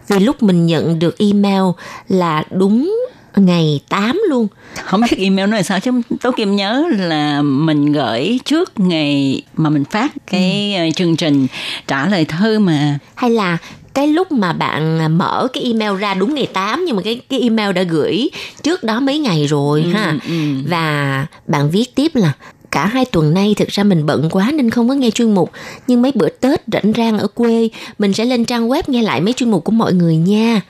[0.08, 1.62] Vì lúc mình nhận được email
[2.08, 2.96] là đúng
[3.36, 4.48] ngày 8 luôn.
[4.84, 5.90] Không biết email nó là sao chứ
[6.20, 10.90] tôi Kim nhớ là mình gửi trước ngày mà mình phát cái ừ.
[10.96, 11.46] chương trình
[11.86, 12.98] trả lời thư mà.
[13.14, 13.58] Hay là
[13.94, 17.40] cái lúc mà bạn mở cái email ra đúng ngày 8 nhưng mà cái cái
[17.40, 18.30] email đã gửi
[18.62, 20.14] trước đó mấy ngày rồi ừ, ha.
[20.28, 20.34] Ừ.
[20.68, 22.32] Và bạn viết tiếp là
[22.72, 25.50] cả hai tuần nay thực ra mình bận quá nên không có nghe chuyên mục.
[25.86, 27.68] Nhưng mấy bữa tết rảnh rang ở quê
[27.98, 30.60] mình sẽ lên trang web nghe lại mấy chuyên mục của mọi người nha.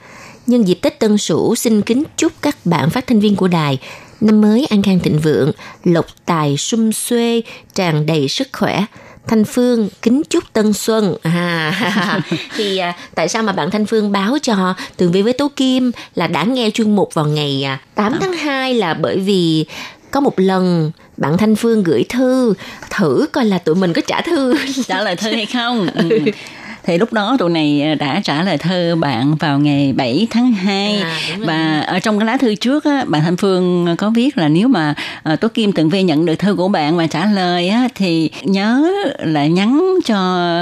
[0.47, 3.77] Nhân dịp tết tân sửu xin kính chúc các bạn phát thanh viên của đài
[4.21, 5.51] năm mới an khang thịnh vượng
[5.83, 7.41] lộc tài sum xuê
[7.73, 8.85] tràn đầy sức khỏe.
[9.27, 11.15] Thanh Phương kính chúc Tân Xuân.
[11.21, 12.21] À,
[12.57, 15.91] thì à, tại sao mà bạn Thanh Phương báo cho Tường Vi với Tố Kim
[16.15, 19.65] là đã nghe chuyên mục vào ngày 8 à, tháng 2 là bởi vì
[20.11, 22.53] có một lần bạn Thanh Phương gửi thư
[22.89, 24.55] thử coi là tụi mình có trả thư.
[24.87, 25.87] Trả lời thư hay không?
[25.93, 26.19] Ừ.
[26.83, 30.97] thì lúc đó tụi này đã trả lời thư bạn vào ngày 7 tháng 2
[30.97, 34.47] à, và ở trong cái lá thư trước á, bạn Thanh Phương có viết là
[34.47, 34.95] nếu mà
[35.33, 38.31] uh, Tố Kim Tường Vi nhận được thư của bạn và trả lời á, thì
[38.41, 40.17] nhớ là nhắn cho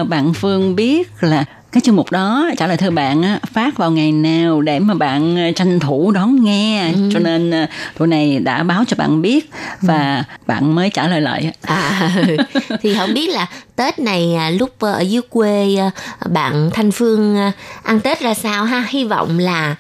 [0.10, 3.92] bạn Phương biết là cái chương mục đó trả lời thư bạn á, phát vào
[3.92, 7.10] ngày nào để mà bạn ờ, tranh thủ đón nghe ừ.
[7.14, 7.66] cho nên ờ,
[7.98, 9.50] tụi này đã báo cho bạn biết
[9.82, 10.36] và ừ.
[10.48, 12.12] bạn mới trả lời lại à,
[12.82, 15.78] thì không biết là tết này à, lúc ở dưới quê
[16.30, 17.52] bạn thanh phương
[17.84, 19.76] ăn tết ra sao ha hy vọng là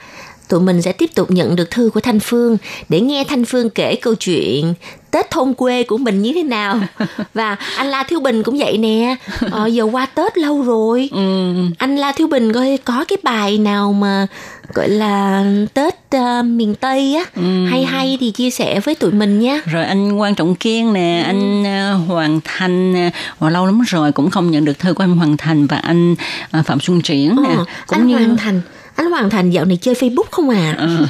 [0.51, 2.57] tụi mình sẽ tiếp tục nhận được thư của Thanh Phương
[2.89, 4.73] để nghe Thanh Phương kể câu chuyện
[5.11, 6.79] Tết thôn quê của mình như thế nào.
[7.33, 9.15] Và anh La Thiếu Bình cũng vậy nè.
[9.51, 11.09] Ờ, giờ qua Tết lâu rồi.
[11.11, 11.53] Ừ.
[11.77, 14.27] anh La Thiếu Bình coi có cái bài nào mà
[14.73, 17.65] gọi là Tết uh, miền Tây á ừ.
[17.65, 19.61] hay hay thì chia sẻ với tụi mình nhé.
[19.65, 21.29] Rồi anh Quan Trọng Kiên nè ừ.
[21.29, 23.07] anh uh, Hoàng Thành
[23.45, 26.15] uh, lâu lắm rồi cũng không nhận được thư của anh Hoàng Thành và anh
[26.59, 27.49] uh, Phạm Xuân Triển nè.
[27.49, 28.15] Ờ, cũng anh như...
[28.15, 28.61] Hoàng Thành
[29.01, 30.75] anh Hoàng Thành dạo này chơi Facebook không à?
[30.77, 31.05] Ừ.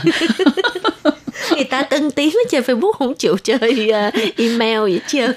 [1.56, 5.32] người ta tân tiến chơi Facebook không chịu chơi uh, email vậy trơn.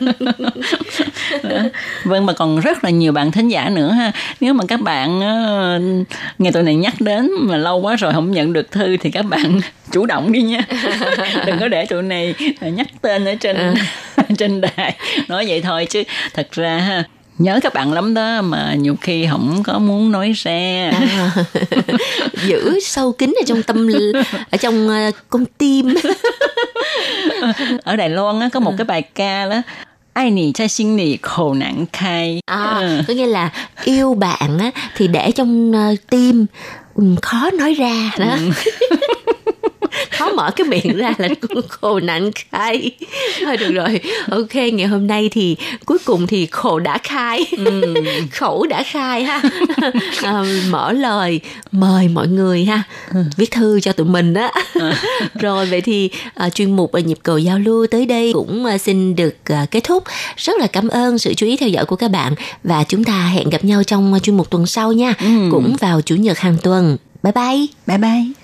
[2.05, 4.13] Vâng mà còn rất là nhiều bạn thính giả nữa ha.
[4.41, 6.07] Nếu mà các bạn uh,
[6.39, 9.23] nghe tụi này nhắc đến mà lâu quá rồi không nhận được thư thì các
[9.23, 9.61] bạn
[9.93, 10.61] chủ động đi nha.
[11.47, 13.75] Đừng có để tụi này nhắc tên ở trên à.
[14.39, 14.97] trên đài.
[15.29, 16.03] Nói vậy thôi chứ
[16.35, 17.05] thật ra ha
[17.39, 20.91] nhớ các bạn lắm đó mà nhiều khi không có muốn nói ra.
[22.47, 23.89] Giữ sâu kín ở trong tâm
[24.51, 25.95] ở trong uh, con tim.
[27.85, 29.62] Ở Đài Loan á, có một cái bài ca đó
[30.12, 32.41] ai nì cha xin nì khổ nạn khai.
[32.47, 33.01] À, Ừ.
[33.09, 33.51] có nghĩa là
[33.85, 36.47] yêu bạn á, thì để trong uh, tim
[36.95, 38.26] ừ, khó nói ra đó
[40.19, 41.29] khó mở cái miệng ra là
[41.69, 42.91] khổ nặng khai.
[43.45, 44.01] Thôi được rồi.
[44.31, 45.57] Ok ngày hôm nay thì
[45.87, 47.47] cuối cùng thì khổ đã khai.
[48.33, 49.41] Khẩu đã khai ha.
[50.23, 51.41] À, mở lời
[51.73, 52.83] mời mọi người ha.
[53.37, 54.51] Viết thư cho tụi mình á.
[55.35, 58.79] Rồi vậy thì à, chuyên mục à, nhịp cầu giao lưu tới đây cũng à,
[58.79, 60.05] xin được à, kết thúc.
[60.37, 62.35] Rất là cảm ơn sự chú ý theo dõi của các bạn
[62.65, 65.15] và chúng ta hẹn gặp nhau trong chuyên mục tuần sau nha.
[65.51, 66.97] Cũng vào chủ nhật hàng tuần.
[67.23, 67.67] Bye bye.
[67.87, 68.44] Bye bye